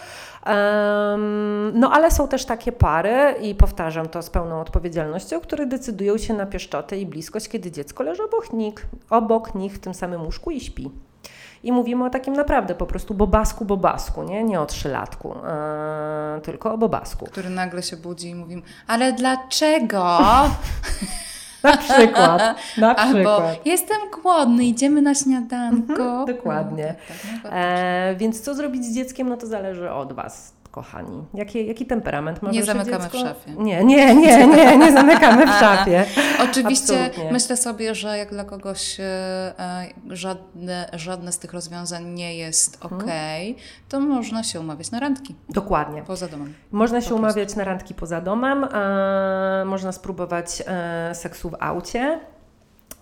[0.46, 6.18] Em, no ale są też takie pary, i powtarzam to z pełną odpowiedzialnością, które decydują
[6.18, 10.22] się na pieszczotę i bliskość, kiedy dziecko leży obok nich, obok nich w tym samym
[10.22, 10.90] łóżku i śpi.
[11.62, 16.72] I mówimy o takim naprawdę po prostu bobasku, bobasku, nie, nie o trzylatku, e, tylko
[16.74, 17.26] o bobasku.
[17.26, 20.04] Który nagle się budzi i mówi, ale dlaczego?
[21.62, 23.66] Na przykład, na Albo przykład.
[23.66, 25.92] jestem głodny, idziemy na śniadanko.
[25.92, 26.94] Mhm, dokładnie.
[26.98, 30.52] No, tak, tak, no, E, więc co zrobić z dzieckiem, no to zależy od Was,
[30.72, 31.24] kochani.
[31.34, 33.18] Jaki, jaki temperament ma Nie zamykamy dziecko?
[33.18, 33.50] w szafie.
[33.58, 36.04] Nie, nie, nie, nie, nie zamykamy w szafie.
[36.50, 37.32] Oczywiście Absolutnie.
[37.32, 39.04] myślę sobie, że jak dla kogoś e,
[39.58, 43.02] e, żadne, żadne z tych rozwiązań nie jest Mhm.
[43.02, 43.08] ok,
[43.88, 46.02] to można się umawiać na randki Dokładnie.
[46.02, 46.54] poza domem.
[46.72, 47.24] Można się Po prostu.
[47.24, 48.66] umawiać na randki poza domem,
[49.64, 52.20] można spróbować e, seksu w aucie.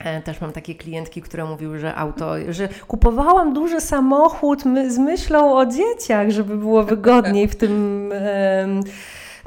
[0.00, 4.98] E, Też mam takie klientki, które mówiły, że auto, że kupowałam duży samochód my, z
[4.98, 8.12] myślą o dzieciach, żeby było wygodniej w tym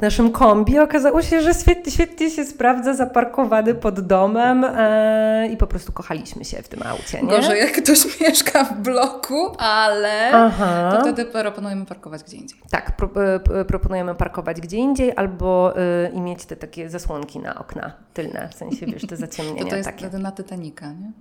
[0.00, 0.78] naszym kombi.
[0.78, 6.44] Okazało się, że świetnie, świetnie się sprawdza zaparkowany pod domem e, i po prostu kochaliśmy
[6.44, 7.22] się w tym aucie.
[7.22, 7.28] Nie?
[7.28, 10.92] Gorzej jak ktoś mieszka w bloku, ale Aha.
[10.92, 12.58] to wtedy proponujemy parkować gdzie indziej.
[12.70, 13.08] Tak, pro,
[13.60, 18.48] e, proponujemy parkować gdzie indziej albo y, i mieć te takie zasłonki na okna tylne,
[18.52, 19.98] w sensie wiesz, te zaciemnienia To to jest takie.
[19.98, 21.12] wtedy na Titanica, nie?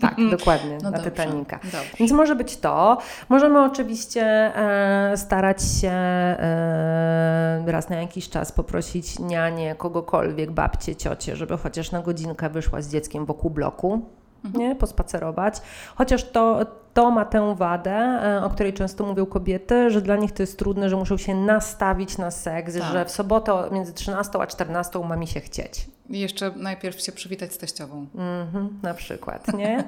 [0.00, 1.58] Tak, dokładnie, No na dobrze, Titanica.
[1.62, 1.78] dobrze.
[1.98, 2.98] Więc może być to.
[3.28, 4.22] Możemy oczywiście
[4.56, 11.92] e, starać się e, raz na jakiś czas poprosić nianię, kogokolwiek, babcię, ciocię, żeby chociaż
[11.92, 14.02] na godzinkę wyszła z dzieckiem wokół bloku.
[14.44, 14.64] Mhm.
[14.64, 15.62] Nie, pospacerować.
[15.96, 16.60] Chociaż to,
[16.94, 20.58] to ma tę wadę, e, o której często mówią kobiety, że dla nich to jest
[20.58, 22.92] trudne, że muszą się nastawić na seks, Tak.
[22.92, 25.95] że w sobotę między 13 a 14 ma mi się chcieć.
[26.10, 28.06] I jeszcze najpierw się przywitać z teściową.
[28.14, 29.84] Mhm, na przykład, nie?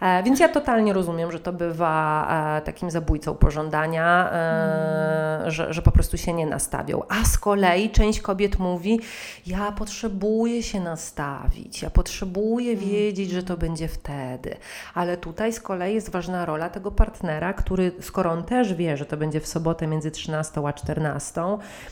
[0.00, 2.26] E, więc ja totalnie rozumiem, że to bywa
[2.58, 7.02] e, takim zabójcą pożądania, e, że, że po prostu się nie nastawią.
[7.08, 9.00] A z kolei część kobiet mówi,
[9.46, 14.56] ja potrzebuję się nastawić, ja potrzebuję wiedzieć, że to będzie wtedy.
[14.94, 19.06] Ale tutaj z kolei jest ważna rola tego partnera, który skoro on też wie, że
[19.06, 21.42] to będzie w sobotę między 13 a 14,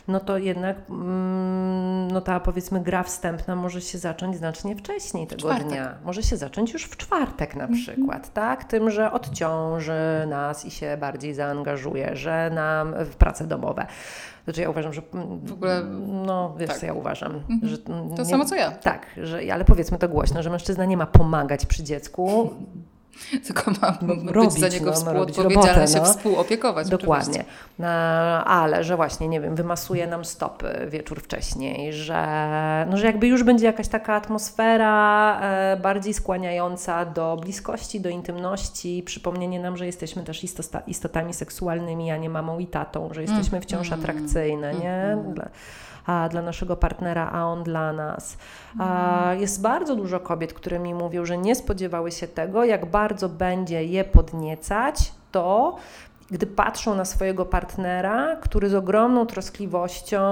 [0.08, 5.40] no to jednak mm, no ta powiedzmy gra wstępna może się zacząć znacznie wcześniej tego
[5.40, 5.68] czwartek.
[5.68, 5.94] dnia.
[6.04, 8.64] Może się zacząć już w czwartek na przykład, tak?
[8.64, 9.92] Tym, że odciąży
[10.26, 13.86] nas i się bardziej zaangażuje, że nam w prace domowe.
[14.44, 16.78] Znaczy ja uważam, że mm, W ogóle- no wiesz tak.
[16.78, 18.70] co ja uważam, że mm, To nie- samo co ja.
[18.70, 22.50] Tak, że, ale powiedzmy to głośno, że mężczyzna nie ma pomagać przy dziecku,
[23.46, 23.98] Tylko ma
[24.32, 26.04] robić, być za niego no, współodpowiedzialny, się no.
[26.04, 26.88] współopiekować.
[26.88, 27.44] Dokładnie.
[27.78, 27.88] No,
[28.44, 33.42] ale, że właśnie, nie wiem, wymasuje nam stopy wieczór wcześniej, że, no, że jakby już
[33.42, 40.22] będzie jakaś taka atmosfera e, bardziej skłaniająca do bliskości, do intymności, przypomnienie nam, że jesteśmy
[40.22, 40.44] też
[40.86, 44.00] istotami seksualnymi, a nie mamą i tatą, że jesteśmy wciąż mm.
[44.00, 44.94] atrakcyjne, nie?
[44.94, 45.34] Mm.
[45.34, 45.48] Dla, a,
[46.30, 48.36] dla naszego partnera, a on dla nas.
[48.78, 49.40] A, mhm.
[49.40, 53.84] jest bardzo dużo kobiet, które mi mówią, że nie spodziewały się tego, jak bardzo będzie
[53.84, 55.76] je podniecać to,
[56.30, 60.22] gdy patrzą na swojego partnera, który z ogromną troskliwością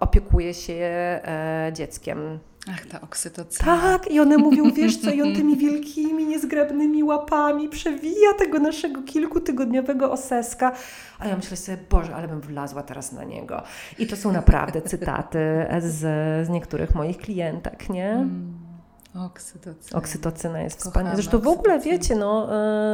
[0.00, 2.38] opiekuje się e, dzieckiem.
[2.70, 3.80] Ach, ta oksytocyna.
[3.80, 9.02] Tak, i one mówią, wiesz co, i on tymi wielkimi, niezgrabnymi łapami przewija tego naszego
[9.02, 10.72] kilkutygodniowego oseska.
[11.18, 13.62] A ja myślę sobie, Boże, ale bym wlazła teraz na niego.
[13.98, 15.96] I to są naprawdę cytaty z,
[16.46, 18.10] z niektórych moich klientek, nie?
[18.10, 18.66] Mm.
[19.24, 19.98] Oksytocyna.
[19.98, 21.14] Oksytocyna jest wspaniała.
[21.14, 22.48] Zresztą w ogóle wiecie, no,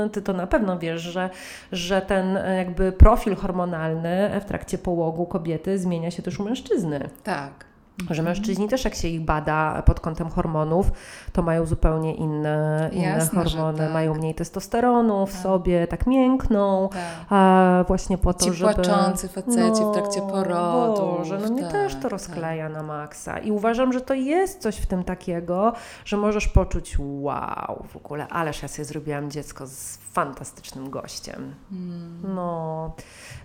[0.07, 1.31] y, ty to na pewno wiesz, że,
[1.73, 7.09] że ten y, jakby profil hormonalny w trakcie połogu kobiety zmienia się też u mężczyzny.
[7.23, 7.72] Tak.
[8.11, 10.93] Że mężczyźni też, jak się ich bada pod kątem hormonów,
[11.33, 13.93] to mają zupełnie inne, inne Jasne, hormony, tak.
[13.93, 15.43] mają mniej testosteronu w tak.
[15.43, 17.01] sobie, tak miękną, tak.
[17.31, 18.75] a właśnie po to, Ci żeby...
[18.75, 21.03] płaczący faceci no, w trakcie porodu.
[21.03, 22.11] Boże, no mnie też to tak.
[22.11, 23.39] rozkleja na maksa.
[23.39, 25.73] I uważam, że to jest coś w tym takiego,
[26.05, 31.55] że możesz poczuć wow, w ogóle, ależ ja sobie zrobiłam dziecko z fantastycznym gościem.
[31.71, 32.35] Hmm.
[32.35, 32.93] No,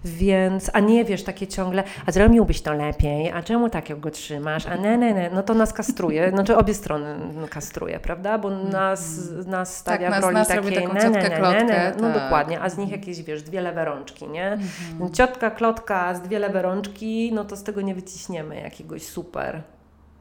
[0.05, 4.65] więc, a nie wiesz takie ciągle, a zrobiłbyś to lepiej, a czemu tak go trzymasz,
[4.65, 7.15] a ne, ne, ne, no to nas kastruje, znaczy obie strony
[7.49, 8.69] kastruje, prawda, bo hmm.
[8.69, 12.23] nas, nas stawia tak, w roli nas takiej ne, ne, ne, ne, no tak.
[12.23, 14.57] dokładnie, a z nich jakieś, wiesz, dwie lewe rączki, nie?
[14.89, 15.13] Hmm.
[15.13, 19.61] Ciotka, klotka z dwie lewe rączki, no to z tego nie wyciśniemy jakiegoś super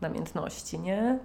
[0.00, 1.18] namiętności, nie?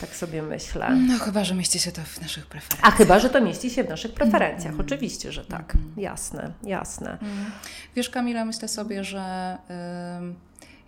[0.00, 0.96] Tak sobie myślę.
[0.96, 2.92] No chyba, że mieści się to w naszych preferencjach.
[2.92, 4.72] A chyba, że to mieści się w naszych preferencjach.
[4.72, 4.86] Mm.
[4.86, 5.74] Oczywiście, że tak.
[5.74, 5.92] Mm.
[5.96, 7.18] Jasne, jasne.
[7.22, 7.50] Mm.
[7.96, 10.34] Wiesz Kamila, myślę sobie, że y,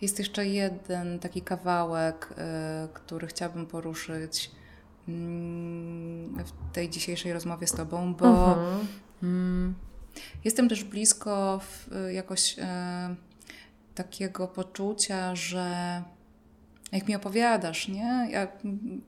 [0.01, 2.35] jest jeszcze jeden taki kawałek, y,
[2.95, 4.51] który chciałabym poruszyć
[5.09, 5.13] y,
[6.45, 8.87] w tej dzisiejszej rozmowie z Tobą, bo mm
[9.23, 9.73] -hmm.
[10.45, 12.63] jestem też blisko w, jakoś y,
[13.95, 16.03] takiego poczucia, że
[16.93, 18.29] jak mi opowiadasz, nie?
[18.31, 18.49] Ja,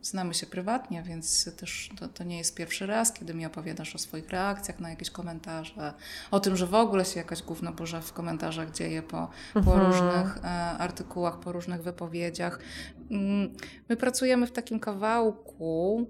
[0.02, 3.98] znamy się prywatnie, więc też to, to, nie jest pierwszy raz, kiedy mi opowiadasz o
[3.98, 5.94] swoich reakcjach na jakieś komentarze,
[6.30, 9.86] o tym, że w ogóle się jakaś gówno burza w komentarzach dzieje po, po mhm.
[9.86, 12.58] różnych e, artykułach, po różnych wypowiedziach.
[13.10, 13.54] Mm,
[13.88, 16.06] my pracujemy w takim kawałku,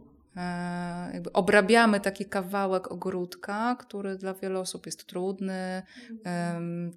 [1.13, 5.83] jakby obrabiamy taki kawałek ogródka, który dla wielu osób jest trudny.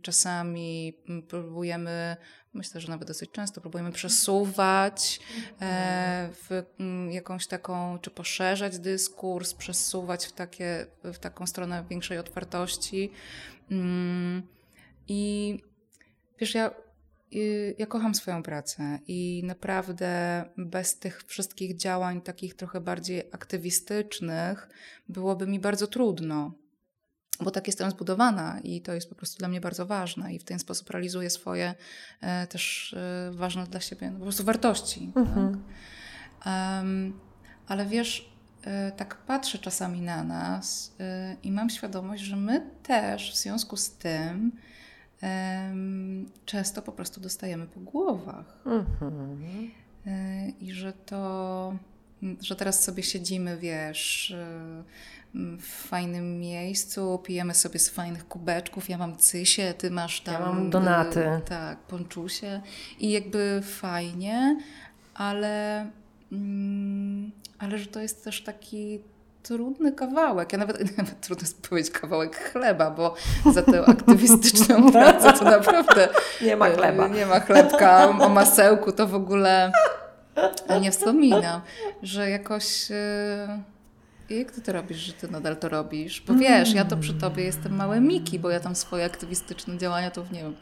[0.01, 0.93] Czasami
[1.27, 2.17] próbujemy
[2.53, 5.19] myślę, że nawet dosyć często próbujemy przesuwać
[5.61, 12.17] e, w mm, jakąś taką, czy poszerzać dyskurs, przesuwać w, takie, w taką stronę większej
[12.17, 13.11] otwartości.
[13.71, 14.43] Mm,
[15.07, 15.59] I
[16.39, 16.71] wiesz, ja,
[17.77, 24.69] ja kocham swoją pracę i naprawdę bez tych wszystkich działań takich trochę bardziej aktywistycznych
[25.09, 26.63] byłoby mi bardzo trudno
[27.39, 30.43] bo tak jestem zbudowana i to jest po prostu dla mnie bardzo ważne i w
[30.43, 31.75] ten sposób realizuję swoje
[32.21, 35.11] e, też e, ważne dla siebie no, po prostu wartości.
[35.15, 35.51] Mhm.
[35.51, 35.61] Tak?
[36.79, 37.19] Um,
[37.67, 40.95] ale wiesz, e, tak patrzę czasami na nas
[41.43, 44.51] i mam świadomość, że my też w związku z tym
[46.45, 48.61] często po prostu dostajemy po głowach.
[48.65, 49.71] Mhm.
[50.07, 51.76] E, I że to,
[52.41, 54.84] że teraz sobie siedzimy, wiesz e,
[55.57, 58.89] w fajnym miejscu, pijemy sobie z fajnych kubeczków.
[58.89, 60.34] Ja mam cysie, ty masz tam.
[60.34, 61.19] Ja mam donaty.
[61.19, 62.61] Y, tak, ponczusie.
[62.99, 64.57] I jakby fajnie,
[65.13, 65.88] ale,
[66.32, 68.99] mm, ale że to jest też taki
[69.44, 70.54] trudny kawałek.
[70.54, 73.16] Ja nawet, nawet trudno jest powiedzieć kawałek chleba, bo
[73.54, 76.10] za tę aktywistyczną pracę to naprawdę
[76.41, 77.08] nie ma chleba.
[77.08, 78.10] Nie ma chlebka.
[78.20, 79.72] O masełku to w ogóle
[80.82, 81.62] nie wspominam,
[82.04, 82.88] że jakoś.
[84.30, 86.22] I jak ty to robisz, że ty nadal to robisz?
[86.22, 90.12] Bo wiesz, ja to przy tobie jestem małe Miki, bo ja tam swoje aktywistyczne działania
[90.12, 90.56] to w nie wiem,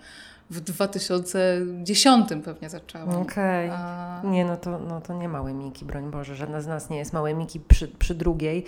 [0.52, 3.10] w 2010 pewnie zaczęłam.
[3.10, 3.70] Okej.
[3.70, 3.78] Okay.
[3.78, 4.22] A...
[4.24, 6.36] Nie, no to, no to nie małe Miki, broń Boże.
[6.36, 8.66] Żadna z nas nie jest małe Miki przy, przy drugiej.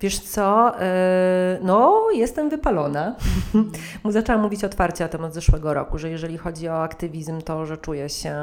[0.00, 3.14] Wiesz co, yy, no jestem wypalona.
[4.08, 8.08] Zaczęłam mówić otwarcie na temat zeszłego roku, że jeżeli chodzi o aktywizm, to że czuję
[8.08, 8.36] się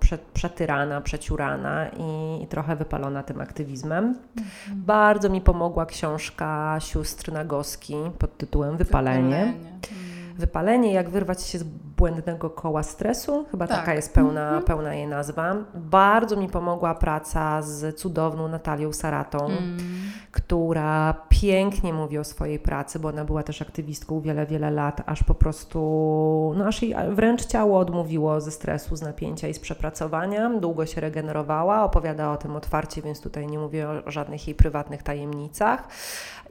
[0.00, 4.04] prze, przetyrana, przeciurana i, i, trochę wypalona tym aktywizmem.
[4.04, 4.82] Mhm.
[4.82, 9.44] Bardzo mi pomogła książka sióstr Nagoski pod tytułem Wypalenie.
[9.46, 10.11] Wypalenie.
[10.46, 11.62] Wypalenie, jak wyrwać się z
[11.96, 13.76] błędnego koła stresu, chyba Tak.
[13.78, 14.62] taka jest pełna, Mhm.
[14.62, 15.54] pełna jej nazwa.
[15.74, 19.76] Bardzo mi pomogła praca z cudowną Natalią Saratą, Mm.
[20.32, 25.22] która pięknie mówi o swojej pracy, bo ona była też aktywistką wiele, wiele lat, aż
[25.22, 25.78] po prostu,
[26.56, 30.50] no aż jej wręcz ciało odmówiło ze stresu, z napięcia i z przepracowania.
[30.50, 35.02] Długo się regenerowała, opowiada o tym otwarcie, więc tutaj nie mówię o żadnych jej prywatnych
[35.02, 35.88] tajemnicach.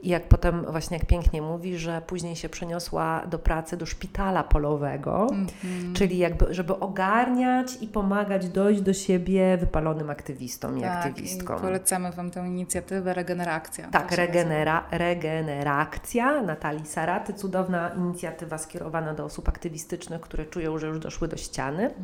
[0.02, 4.44] I jak potem właśnie jak pięknie mówi, że później się przeniosła do pracy do szpitala
[4.44, 5.94] polowego, Mhm.
[5.94, 11.58] czyli jakby, żeby ogarniać i pomagać dojść do siebie wypalonym aktywistom i tak, aktywistkom.
[11.58, 13.88] I polecamy Wam tę inicjatywę Regenerakcja.
[13.88, 20.98] Tak, regenera, regenerakcja Natalii Saraty, cudowna inicjatywa skierowana do osób aktywistycznych, które czują, że już
[20.98, 21.82] doszły do ściany.
[21.82, 21.94] Mm.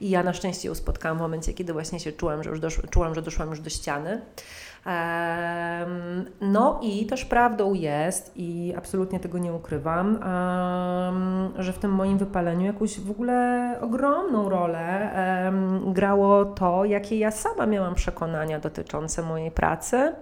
[0.00, 2.80] I ja na szczęście ją spotkałam w momencie, kiedy właśnie się czułam, że już dosz,
[2.90, 4.20] czułam, że doszłam już do ściany.
[6.40, 10.18] No i też prawdą jest, i absolutnie tego nie ukrywam,
[11.58, 15.10] że w tym moim wypaleniu jakąś w ogóle ogromną rolę
[15.86, 20.12] grało to, jakie ja sama miałam przekonania dotyczące mojej pracy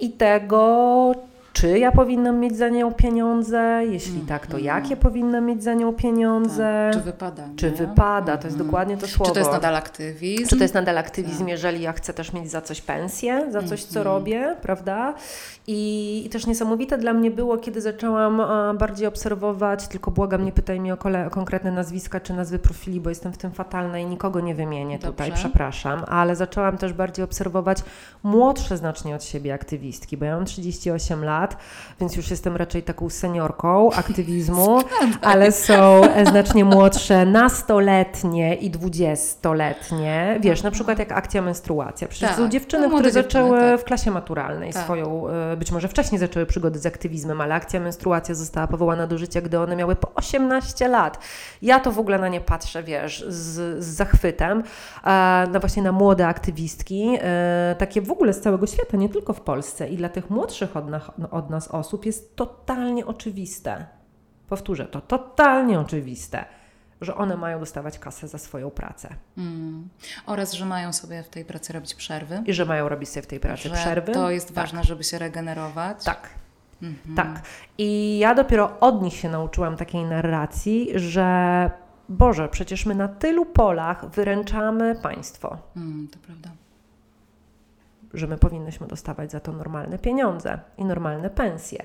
[0.00, 1.14] i tego,
[1.52, 4.64] czy ja powinnam mieć za nią pieniądze, jeśli tak, to Mhm.
[4.64, 6.90] jakie powinnam mieć za nią pieniądze.
[6.92, 7.02] Tak.
[7.02, 7.42] Czy wypada?
[7.56, 7.76] Czy nie?
[7.76, 8.36] wypada?
[8.36, 8.66] To jest Mhm.
[8.66, 9.24] dokładnie to słowo.
[9.24, 10.46] Czy to jest nadal aktywizm?
[10.48, 11.48] Czy to jest nadal aktywizm, Tak.
[11.48, 14.16] jeżeli ja chcę też mieć za coś pensję, za coś, co Mhm.
[14.16, 15.14] robię, prawda?
[15.66, 20.52] I, I też niesamowite dla mnie było, kiedy zaczęłam a, bardziej obserwować, tylko błagam, nie
[20.52, 23.98] pytaj mnie o, kole, o konkretne nazwiska czy nazwy profili, bo jestem w tym fatalna
[23.98, 25.42] i nikogo nie wymienię tutaj, Dobrze.
[25.44, 27.78] przepraszam, ale zaczęłam też bardziej obserwować
[28.22, 31.41] młodsze znacznie od siebie aktywistki, bo ja mam 38 lat,
[32.00, 34.80] więc już jestem raczej taką seniorką aktywizmu,
[35.22, 40.38] ale są znacznie młodsze, nastoletnie i dwudziestoletnie.
[40.40, 42.08] Wiesz, na przykład jak akcja menstruacja.
[42.08, 43.80] Przecież Tak, są dziewczyny, no, które dziewczyny, zaczęły tak.
[43.80, 44.84] w klasie maturalnej Tak.
[44.84, 49.18] swoją, e, być może wcześniej zaczęły przygody z aktywizmem, ale akcja menstruacja została powołana do
[49.18, 51.18] życia, gdy one miały po 18 lat.
[51.62, 54.62] Ja to w ogóle na nie patrzę, wiesz, z, z zachwytem,
[55.04, 59.32] e, no właśnie na młode aktywistki, e, takie w ogóle z całego świata, nie tylko
[59.32, 59.88] w Polsce.
[59.88, 63.86] I dla tych młodszych od, nas- od nas osób jest totalnie oczywiste,
[64.48, 66.44] powtórzę to, totalnie oczywiste,
[67.00, 69.08] że one mają dostawać kasę za swoją pracę
[69.38, 69.88] Mm.
[70.26, 72.42] Oraz, że mają sobie w tej pracy robić przerwy.
[72.46, 74.12] i że mają robić sobie w tej pracy że przerwy.
[74.12, 74.54] To jest Tak.
[74.56, 76.04] ważne, żeby się regenerować.
[76.04, 76.28] Tak,
[76.82, 77.14] Mhm.
[77.16, 77.42] tak.
[77.78, 81.70] I ja dopiero od nich się nauczyłam takiej narracji, że
[82.08, 86.50] Boże, przecież my na tylu polach wyręczamy państwo, Mm, to prawda.
[88.14, 91.84] Że my powinnyśmy dostawać za to normalne pieniądze i normalne pensje.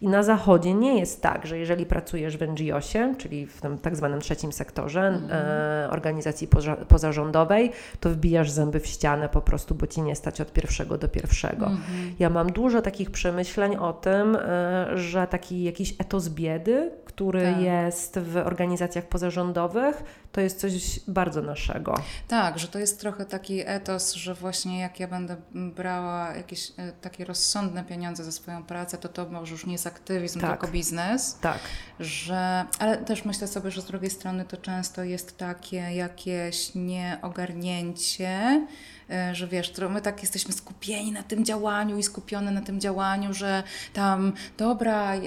[0.00, 3.96] I na Zachodzie nie jest tak, że jeżeli pracujesz w NGO-sie, czyli w tym tak
[3.96, 5.30] zwanym trzecim sektorze, Mhm.
[5.32, 10.40] e, organizacji poza, pozarządowej, to wbijasz zęby w ścianę po prostu, bo ci nie stać
[10.40, 11.66] od pierwszego do pierwszego.
[11.66, 12.14] Mhm.
[12.18, 17.60] Ja mam dużo takich przemyśleń o tym, e, że taki jakiś etos biedy, który Tak.
[17.60, 20.02] jest w organizacjach pozarządowych,
[20.32, 21.94] to jest coś bardzo naszego.
[22.28, 25.36] Tak, że to jest trochę taki etos, że właśnie jak ja będę
[25.70, 29.86] brała jakieś e, takie rozsądne pieniądze za swoją pracę, to to może już nie jest
[29.86, 30.50] aktywizm, Tak.
[30.50, 31.38] tylko biznes.
[31.40, 31.58] Tak.
[32.00, 38.66] Że, ale też myślę sobie, że z drugiej strony to często jest takie jakieś nieogarnięcie,
[39.32, 43.62] że wiesz, my tak jesteśmy skupieni na tym działaniu i skupione na tym działaniu, że
[43.92, 45.20] tam, dobra, e,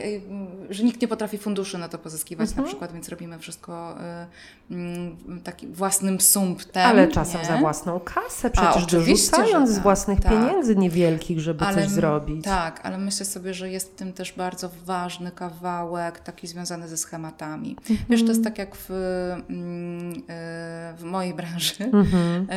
[0.70, 2.66] że nikt nie potrafi funduszy na to pozyskiwać Mhm.
[2.66, 4.28] na przykład, więc robimy wszystko e,
[4.72, 6.86] mm, takim własnym sumptem.
[6.86, 7.48] Ale czasem nie?
[7.48, 10.32] za własną kasę, przecież oczywiście, dorzucając że z tak, własnych tak.
[10.32, 12.46] pieniędzy niewielkich, żeby Ale coś zrobić.
[12.46, 16.98] Tak, ale myślę sobie, że jest w tym też bardzo ważny kawałek, taki związany ze
[16.98, 17.76] schematami.
[18.10, 22.48] Wiesz, to jest tak jak w, mm, e, w mojej branży, Mhm.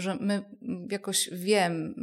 [0.00, 0.44] Że my
[0.90, 1.94] jakoś wiem,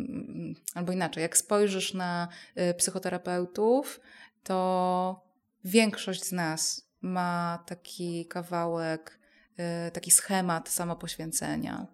[0.73, 3.99] albo inaczej, jak spojrzysz na e, psychoterapeutów,
[4.43, 5.25] to
[5.63, 9.19] większość z nas ma taki kawałek,
[9.57, 11.87] e, taki schemat samopoświęcenia.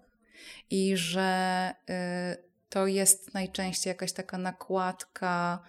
[0.70, 2.38] I że e,
[2.70, 5.60] to jest najczęściej jakaś taka nakładka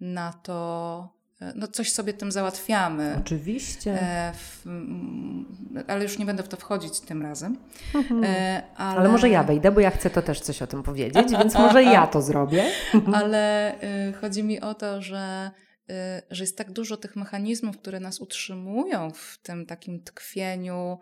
[0.00, 1.08] na to,
[1.54, 3.16] no coś sobie tym załatwiamy.
[3.20, 4.02] Oczywiście.
[4.02, 5.44] E, w, mm,
[5.88, 7.56] ale już nie będę w to wchodzić tym razem.
[7.94, 8.24] Mhm.
[8.24, 11.30] E, ale, Ale może ja wejdę, bo ja chcę to też coś o tym powiedzieć,
[11.30, 12.64] więc może ja to zrobię.
[13.22, 13.74] Ale
[14.08, 15.50] y, chodzi mi o to, że,
[16.30, 20.98] że jest tak dużo tych mechanizmów, które nas utrzymują w tym takim tkwieniu,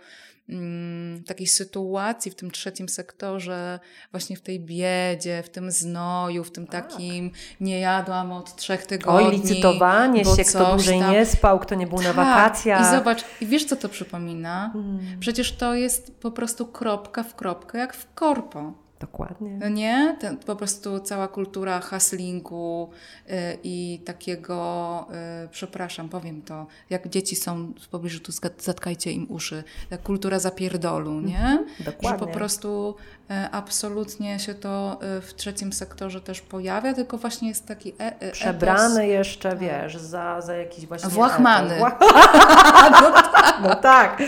[0.48, 3.80] mm, takiej sytuacji, w tym trzecim sektorze,
[4.10, 6.90] właśnie w tej biedzie, w tym znoju, w tym Tak.
[6.90, 7.30] takim
[7.60, 9.26] nie jadłam od trzech tygodni.
[9.26, 11.12] Oj, licytowanie się, kto dłużej tam.
[11.12, 12.92] nie spał, kto nie był na Tak, wakacjach.
[12.92, 14.72] I zobacz, i wiesz co to przypomina?
[14.74, 15.20] Mm.
[15.20, 18.89] Przecież to jest po prostu kropka w kropkę, jak w korpo.
[19.00, 19.58] Dokładnie.
[19.60, 20.16] No nie?
[20.20, 22.90] Ten, po prostu cała kultura hustlingu
[23.30, 23.32] y,
[23.62, 25.06] i takiego,
[25.44, 30.38] y, przepraszam, powiem to, jak dzieci są w pobliżu, tu zatkajcie im uszy, ta kultura
[30.38, 31.64] zapierdolu, nie?
[31.80, 32.08] Dokładnie.
[32.08, 32.96] Że po prostu
[33.30, 38.20] y, absolutnie się to y, w trzecim sektorze też pojawia, tylko właśnie jest taki e,
[38.20, 39.10] e, Przebrany etos.
[39.10, 41.10] jeszcze, wiesz, za, za jakiś właśnie...
[41.10, 41.74] Włachmany.
[41.74, 41.92] etos.
[43.02, 44.22] no, tak, no tak,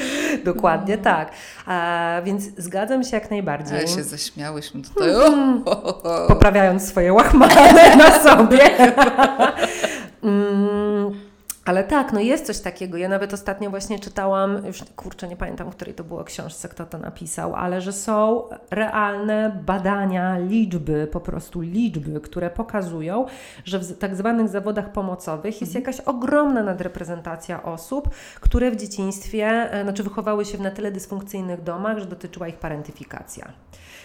[0.45, 1.33] dokładnie tak.
[1.67, 3.79] A, więc zgadzam się jak najbardziej.
[3.79, 4.03] Ale się
[4.63, 5.33] zaśmiałyśmy tutaj.
[5.33, 5.65] Mm.
[6.29, 8.61] Poprawiając swoje łachmany na sobie.
[10.23, 11.13] Mm,
[11.65, 12.97] ale tak, no jest coś takiego.
[12.97, 16.99] Ja nawet ostatnio właśnie czytałam, już kurczę, nie pamiętam, której to było książce, kto to
[16.99, 23.27] napisał, ale że są realne badania, liczby, po prostu liczby, które pokazują,
[23.65, 25.85] że w tak zwanych zawodach pomocowych jest Mhm.
[25.85, 28.11] jakaś ogromna nadreprezentacja osób,
[28.41, 32.57] które w dzieciństwie, e, znaczy wychowały się w na tyle dysfunkcyjnych domach, że dotyczyła ich
[32.57, 33.53] parentyfikacja.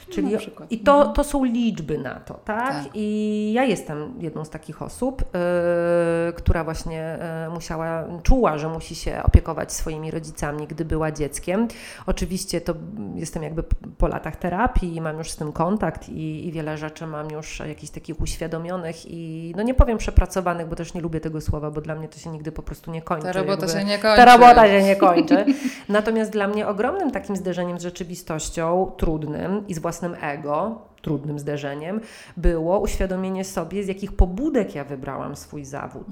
[0.10, 0.72] Czyli przykład.
[0.72, 2.84] i to, to są liczby na to, tak?
[2.84, 2.86] Tak.
[2.94, 8.96] I ja jestem jedną z takich osób, yy, która właśnie yy, musiała, czuła, że musi
[8.96, 11.68] się opiekować swoimi rodzicami, gdy była dzieckiem.
[12.06, 12.74] Oczywiście to
[13.16, 13.64] jestem jakby
[13.98, 17.60] po latach terapii i mam już z tym kontakt i, i wiele rzeczy mam już
[17.60, 21.82] jakichś takich uświadomionych i no nie powiem przepracowanych, bo też nie lubię tego słowa, bo
[21.82, 23.26] dla mnie to się nigdy po prostu nie kończy.
[23.26, 23.80] Ta robota jakby.
[23.80, 24.18] się nie kończy.
[24.18, 25.46] Ta robota się nie kończy.
[25.90, 32.02] Natomiast dla mnie ogromnym takim zderzeniem z rzeczywistością, trudnym i z własnym ego, trudnym zderzeniem,
[32.38, 36.08] było uświadomienie sobie, z jakich pobudek ja wybrałam swój zawód.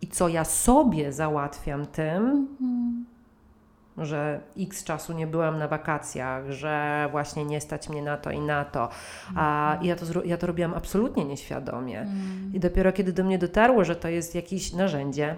[0.00, 2.48] I co ja sobie załatwiam tym,
[3.98, 8.40] że x czasu nie byłam na wakacjach, że właśnie nie stać mnie na to i
[8.40, 8.88] na to.
[9.36, 12.06] A ja to, ja to robiłam absolutnie nieświadomie.
[12.52, 15.36] I dopiero kiedy do mnie dotarło, że to jest jakieś narzędzie,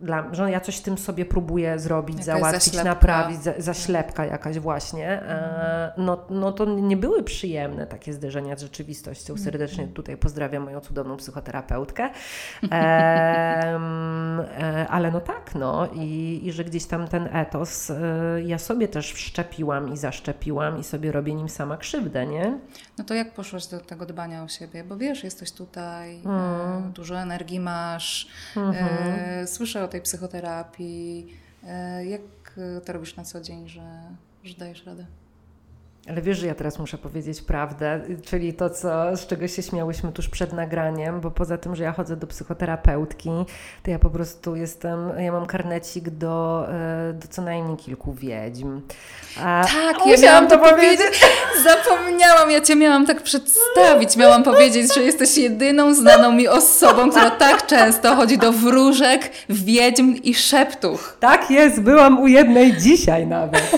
[0.00, 2.88] dla, że ja coś z tym sobie próbuję zrobić, Jakaś załatwić, zaślepka.
[2.90, 8.60] naprawić, za, zaślepka jakaś właśnie, e, no, no to nie były przyjemne takie zderzenia z
[8.60, 9.36] rzeczywistością.
[9.36, 12.10] Serdecznie tutaj pozdrawiam moją cudowną psychoterapeutkę.
[14.58, 17.96] E, ale no tak, no i, i że gdzieś tam ten etos e,
[18.44, 22.58] ja sobie też wszczepiłam i zaszczepiłam i sobie robię nim sama krzywdę, nie?
[22.98, 24.84] No to jak poszłaś do tego dbania o siebie?
[24.84, 26.92] Bo wiesz, jesteś tutaj, Mm.
[26.92, 28.86] dużo energii masz, Mhm.
[29.42, 31.36] e, słyszę o tej psychoterapii.
[31.64, 32.20] E, jak
[32.56, 34.02] e, to robisz na co dzień, że,
[34.44, 35.06] że dajesz radę?
[36.08, 40.12] Ale wiesz, że ja teraz muszę powiedzieć prawdę, czyli to, co, z czego się śmiałyśmy
[40.12, 43.30] tuż przed nagraniem, bo poza tym, że ja chodzę do psychoterapeutki,
[43.82, 48.80] to ja po prostu jestem, ja mam karnecik do, e, do co najmniej kilku wiedźm.
[49.40, 51.26] A, Tak, ja musiałam miałam to powiedzieć.
[51.64, 54.16] Zapomniałam, ja Cię miałam tak przedstawić.
[54.16, 60.14] Miałam powiedzieć, że jesteś jedyną znaną mi osobą, która tak często chodzi do wróżek, wiedźm
[60.22, 61.16] i szeptuch.
[61.20, 63.70] Tak jest, byłam u jednej dzisiaj nawet.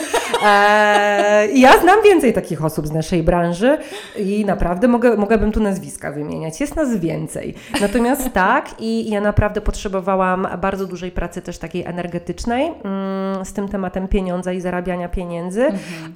[0.42, 3.78] E, ja znam więcej takich osób z naszej branży
[4.16, 6.60] i naprawdę mogę, mogłabym tu nazwiska wymieniać.
[6.60, 7.54] Jest nas więcej.
[7.80, 13.68] Natomiast tak, i ja naprawdę potrzebowałam bardzo dużej pracy też takiej energetycznej mm, z tym
[13.68, 15.66] tematem pieniądza i zarabiania pieniędzy.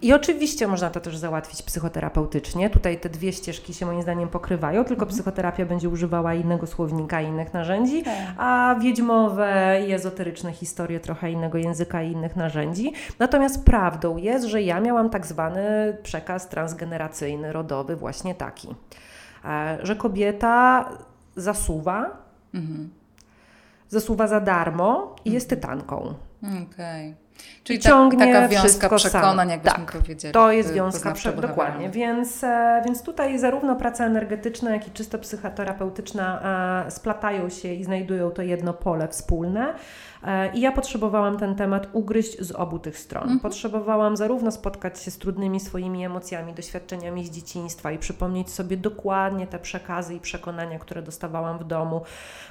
[0.02, 2.70] I oczywiście można to też załatwić psychoterapeutycznie.
[2.70, 7.26] Tutaj te dwie ścieżki się moim zdaniem pokrywają, tylko psychoterapia będzie używała innego słownika i
[7.26, 8.02] innych narzędzi,
[8.38, 12.92] a wiedźmowe i ezoteryczne historie trochę innego języka i innych narzędzi.
[13.18, 18.68] Natomiast prawdą jest, że ja miałam tak zwany przekaz transgeneracyjny, rodowy, właśnie taki,
[19.44, 20.88] e, że kobieta
[21.36, 22.10] zasuwa,
[22.54, 22.90] Mhm.
[23.88, 26.14] zasuwa za darmo i jest tytanką.
[26.72, 27.14] Okej.
[27.64, 30.34] Czyli I ta, ciągnie taka wiązka przekonań, jakbyśmy Tak, powiedzieli.
[30.34, 31.90] To jest wiązka, poznawczo prze- dokładnie.
[31.90, 36.40] Więc, e, więc tutaj zarówno praca energetyczna, jak i czysto psychoterapeutyczna
[36.86, 39.74] e, splatają się i znajdują to jedno pole wspólne.
[40.24, 43.22] E, I ja potrzebowałam ten temat ugryźć z obu tych stron.
[43.22, 43.40] Mhm.
[43.40, 49.46] Potrzebowałam zarówno spotkać się z trudnymi swoimi emocjami, doświadczeniami z dzieciństwa i przypomnieć sobie dokładnie
[49.46, 52.02] te przekazy i przekonania, które dostawałam w domu.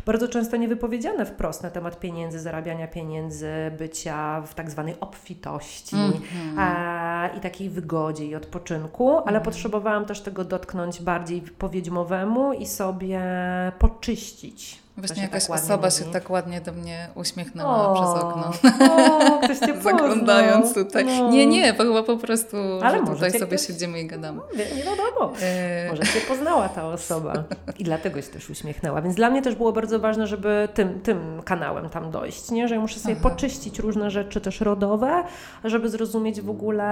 [0.05, 6.59] Bardzo często niewypowiedziane wprost na temat pieniędzy, zarabiania pieniędzy, bycia w tak zwanej obfitości Mhm.
[6.59, 9.43] e, i takiej wygodzie i odpoczynku, ale Mhm.
[9.43, 13.21] potrzebowałam też tego dotknąć bardziej po wiedźmowemu i sobie
[13.79, 14.79] poczyścić.
[14.99, 16.13] Właśnie się jakaś tak osoba się mówi.
[16.13, 18.51] tak ładnie do mnie uśmiechnęła przez okno.
[18.89, 19.81] O, ktoś cię.
[19.81, 21.05] Zaglądając tutaj.
[21.05, 21.29] No.
[21.29, 24.41] Nie, nie, bo chyba po prostu Ale tutaj sobie ktoś- siedzimy i gadamy.
[24.57, 25.33] Nie, nie wiadomo.
[25.41, 27.33] E, Może cię poznała ta osoba
[27.79, 29.01] i dlatego się też uśmiechnęła.
[29.01, 32.67] Więc dla mnie też było bardzo ważne, żeby tym, tym kanałem tam dojść, nie?
[32.67, 33.29] że ja muszę sobie Aha.
[33.29, 35.23] poczyścić różne rzeczy też rodowe,
[35.63, 36.89] żeby zrozumieć w ogóle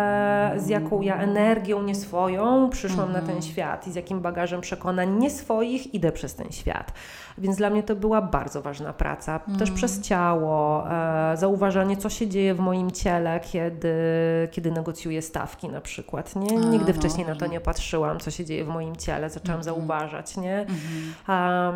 [0.57, 5.17] z jaką ja energią nie swoją przyszłam na ten świat i z jakim bagażem przekonań
[5.19, 6.91] nie swoich idę przez ten świat.
[7.37, 9.39] Więc dla mnie to była bardzo ważna praca.
[9.47, 9.59] Mm.
[9.59, 13.93] Też przez ciało, e, zauważanie, co się dzieje w moim ciele, kiedy,
[14.51, 16.35] kiedy negocjuję stawki na przykład.
[16.35, 16.57] Nie?
[16.57, 19.29] Nigdy no, wcześniej no, na to nie patrzyłam, co się dzieje w moim ciele.
[19.29, 19.63] Zaczęłam mm.
[19.63, 20.37] zauważać.
[20.37, 20.65] Nie?
[21.27, 21.75] Um,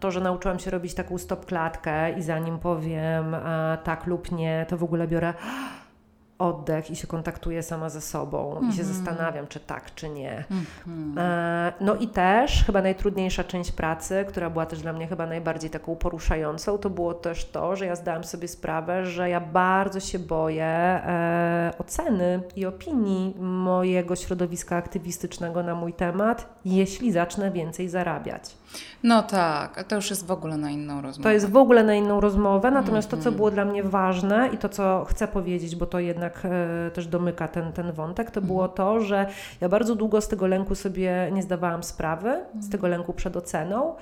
[0.00, 4.66] to, że nauczyłam się robić taką stop klatkę i zanim powiem e, tak lub nie,
[4.68, 5.34] to w ogóle biorę
[6.42, 8.72] oddech i się kontaktuję sama ze sobą mm -hmm.
[8.72, 8.98] i się mhm.
[8.98, 10.44] zastanawiam, czy tak, czy nie.
[10.50, 11.20] Mm -hmm.
[11.20, 15.70] e, no i też chyba najtrudniejsza część pracy, która była też dla mnie chyba najbardziej
[15.70, 20.18] taką poruszającą, to było też to, że ja zdałam sobie sprawę, że ja bardzo się
[20.18, 28.61] boję e, oceny i opinii mojego środowiska aktywistycznego na mój temat, jeśli zacznę więcej zarabiać.
[29.02, 31.22] No tak, a to już jest w ogóle na inną rozmowę.
[31.22, 33.22] To jest w ogóle na inną rozmowę, natomiast mm -hmm.
[33.22, 33.36] to, co mhm.
[33.36, 37.48] było dla mnie ważne i to, co chcę powiedzieć, bo to jednak e, też domyka
[37.48, 38.52] ten, ten wątek, to mm -hmm.
[38.52, 39.26] było to, że
[39.60, 42.62] ja bardzo długo z tego lęku sobie nie zdawałam sprawy, mm -hmm.
[42.62, 43.94] z tego lęku przed oceną.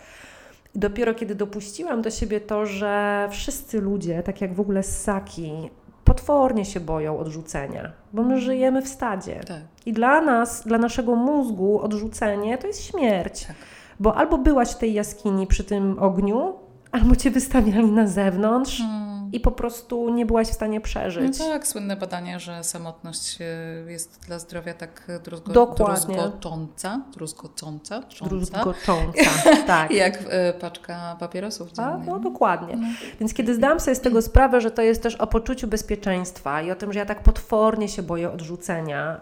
[0.75, 5.71] I dopiero kiedy dopuściłam do siebie to, że wszyscy ludzie, tak jak w ogóle ssaki,
[6.05, 9.41] potwornie się boją odrzucenia, bo my żyjemy w stadzie.
[9.49, 9.61] Tak.
[9.87, 13.47] I dla nas, dla naszego mózgu odrzucenie to jest śmierć.
[13.47, 13.57] Tak.
[14.01, 16.55] Bo albo byłaś w tej jaskini przy tym ogniu,
[16.93, 18.79] albo cię wystawiali na zewnątrz.
[18.79, 21.39] Hmm i po prostu nie byłaś w stanie przeżyć.
[21.39, 23.45] No tak, słynne badanie, że samotność e,
[23.91, 26.16] jest dla zdrowia tak druzgo, Dokładnie.
[26.16, 29.31] druzgocząca, druzgocząca, druzgocząca,
[29.66, 29.91] tak.
[29.91, 32.05] jak e, paczka papierosów dziennie.
[32.07, 32.76] No dokładnie.
[32.76, 32.87] No.
[33.20, 36.70] Więc kiedy zdałam sobie z tego sprawę, że to jest też o poczuciu bezpieczeństwa i
[36.70, 39.16] o tym, że ja tak potwornie się boję odrzucenia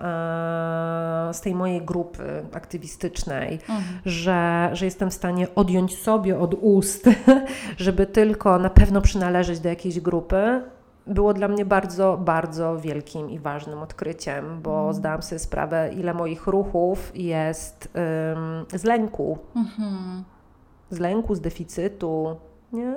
[1.31, 4.01] e, z tej mojej grupy aktywistycznej, mhm.
[4.05, 7.09] że, że jestem w stanie odjąć sobie od ust,
[7.77, 10.63] żeby tylko na pewno przynależeć do jakiejś grupy
[11.09, 14.95] było dla mnie bardzo, bardzo wielkim i ważnym odkryciem, bo mm.
[14.95, 19.39] zdałam sobie sprawę, ile moich ruchów jest um, z lęku.
[19.57, 20.23] Mm-hmm.
[20.91, 22.37] Z lęku, z deficytu.
[22.73, 22.97] Nie?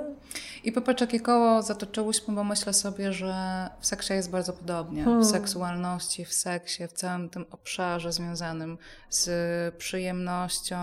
[0.64, 3.34] I popatrz, jakie koło zatoczyłyśmy, bo myślę sobie, że
[3.80, 5.04] w seksie jest bardzo podobnie.
[5.04, 5.22] Hmm.
[5.22, 8.78] W seksualności, w seksie, w całym tym obszarze związanym
[9.10, 9.30] z
[9.74, 10.76] przyjemnością,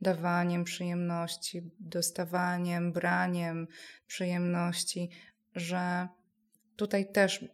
[0.00, 3.66] dawaniem przyjemności, dostawaniem, braniem
[4.06, 5.10] przyjemności
[5.58, 6.08] że
[6.76, 7.44] tutaj też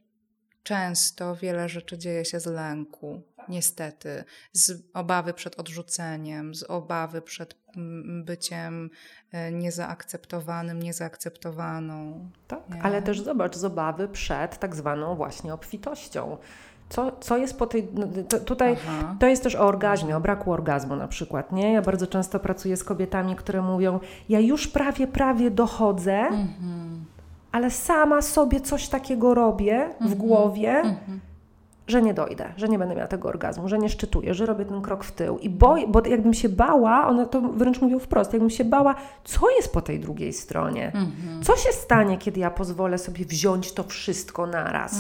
[0.62, 7.54] często wiele rzeczy dzieje się z lęku, niestety, z obawy przed odrzuceniem, z obawy przed
[8.24, 8.90] byciem
[9.32, 12.28] e, niezaakceptowanym, niezaakceptowaną.
[12.48, 12.82] Tak, nie?
[12.82, 16.36] ale też zobacz, z obawy przed tak zwaną właśnie obfitością.
[16.88, 17.88] Co, co jest po tej.
[17.92, 19.16] No, to, tutaj Aha.
[19.20, 21.52] to jest też o orgazmie, o braku orgazmu na przykład.
[21.52, 21.72] Nie?
[21.72, 26.93] Ja bardzo często pracuję z kobietami, które mówią: Ja już prawie, prawie dochodzę, mhm
[27.54, 30.20] ale sama sobie coś takiego robię w mhm.
[30.20, 31.20] głowie, mhm.
[31.86, 34.82] że nie dojdę, że nie będę miała tego orgazmu, że nie szczytuję, że robię ten
[34.82, 35.38] krok w tył.
[35.38, 38.94] I boję, bo jakbym się bała, one to wręcz mówią wprost, jakbym się bała,
[39.24, 40.86] co jest po tej drugiej stronie?
[40.86, 41.42] Mhm.
[41.42, 44.94] Co się stanie, kiedy ja pozwolę sobie wziąć to wszystko naraz?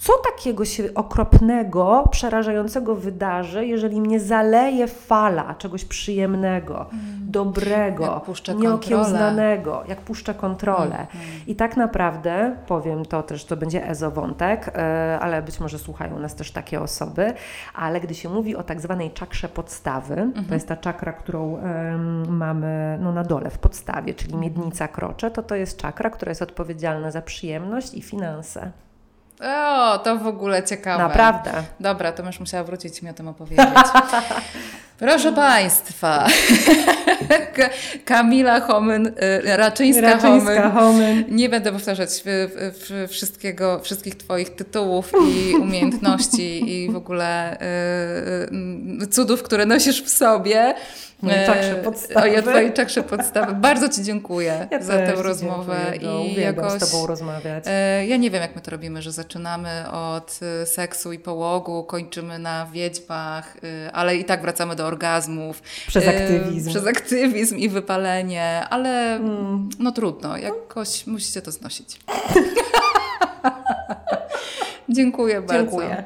[0.00, 7.02] Co takiego się okropnego, przerażającego wydarzy, jeżeli mnie zaleje fala czegoś przyjemnego, mm.
[7.20, 10.96] dobrego, jak nieokiełznanego, jak puszczę kontrolę.
[10.96, 11.26] Mm.
[11.46, 16.34] I tak naprawdę, powiem to też, to będzie ezowątek, e, ale być może słuchają nas
[16.34, 17.32] też takie osoby,
[17.74, 20.34] ale gdy się mówi o tak zwanej czakrze podstawy, mm -hmm.
[20.34, 20.54] to mhm.
[20.54, 25.42] jest ta czakra, którą um, mamy no, na dole w podstawie, czyli miednica krocze, to
[25.42, 28.70] to jest czakra, która jest odpowiedzialna za przyjemność i finanse.
[29.42, 31.02] O, to w ogóle ciekawe.
[31.02, 31.52] Naprawdę.
[31.80, 33.66] Dobra, to już musiała wrócić i mi o tym opowiedzieć.
[35.00, 36.26] Proszę Państwa,
[38.04, 41.24] Kamila Homyn, y, Raczyńska, Raczyńska Homyn.
[41.28, 42.10] Nie będę powtarzać
[43.08, 50.08] wszystkiego, wszystkich Twoich tytułów i umiejętności i w ogóle y, y, cudów, które nosisz w
[50.08, 50.74] sobie.
[51.22, 52.38] Moje czakrze podstawy.
[52.38, 53.54] O, Twojej czakrze podstawy.
[53.54, 55.92] Bardzo Ci dziękuję ja za tę rozmowę.
[56.02, 57.64] No, I jakoś, z Tobą rozmawiać.
[58.08, 62.66] Ja nie wiem, jak my to robimy, że zaczynamy od seksu i połogu, kończymy na
[62.66, 63.56] wiedźmach,
[63.92, 65.62] ale i tak wracamy do orgazmów.
[65.86, 66.70] Przez aktywizm.
[66.70, 69.68] Przez aktywizm i wypalenie, ale mm.
[69.78, 71.98] no trudno, jakoś musicie to znosić.
[74.88, 75.54] Dziękuję bardzo.
[75.54, 76.04] Dziękuję.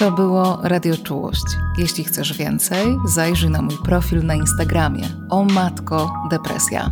[0.00, 1.44] To było Radio Czułość.
[1.78, 6.90] Jeśli chcesz więcej, zajrzyj na mój profil na Instagramie o matko depresja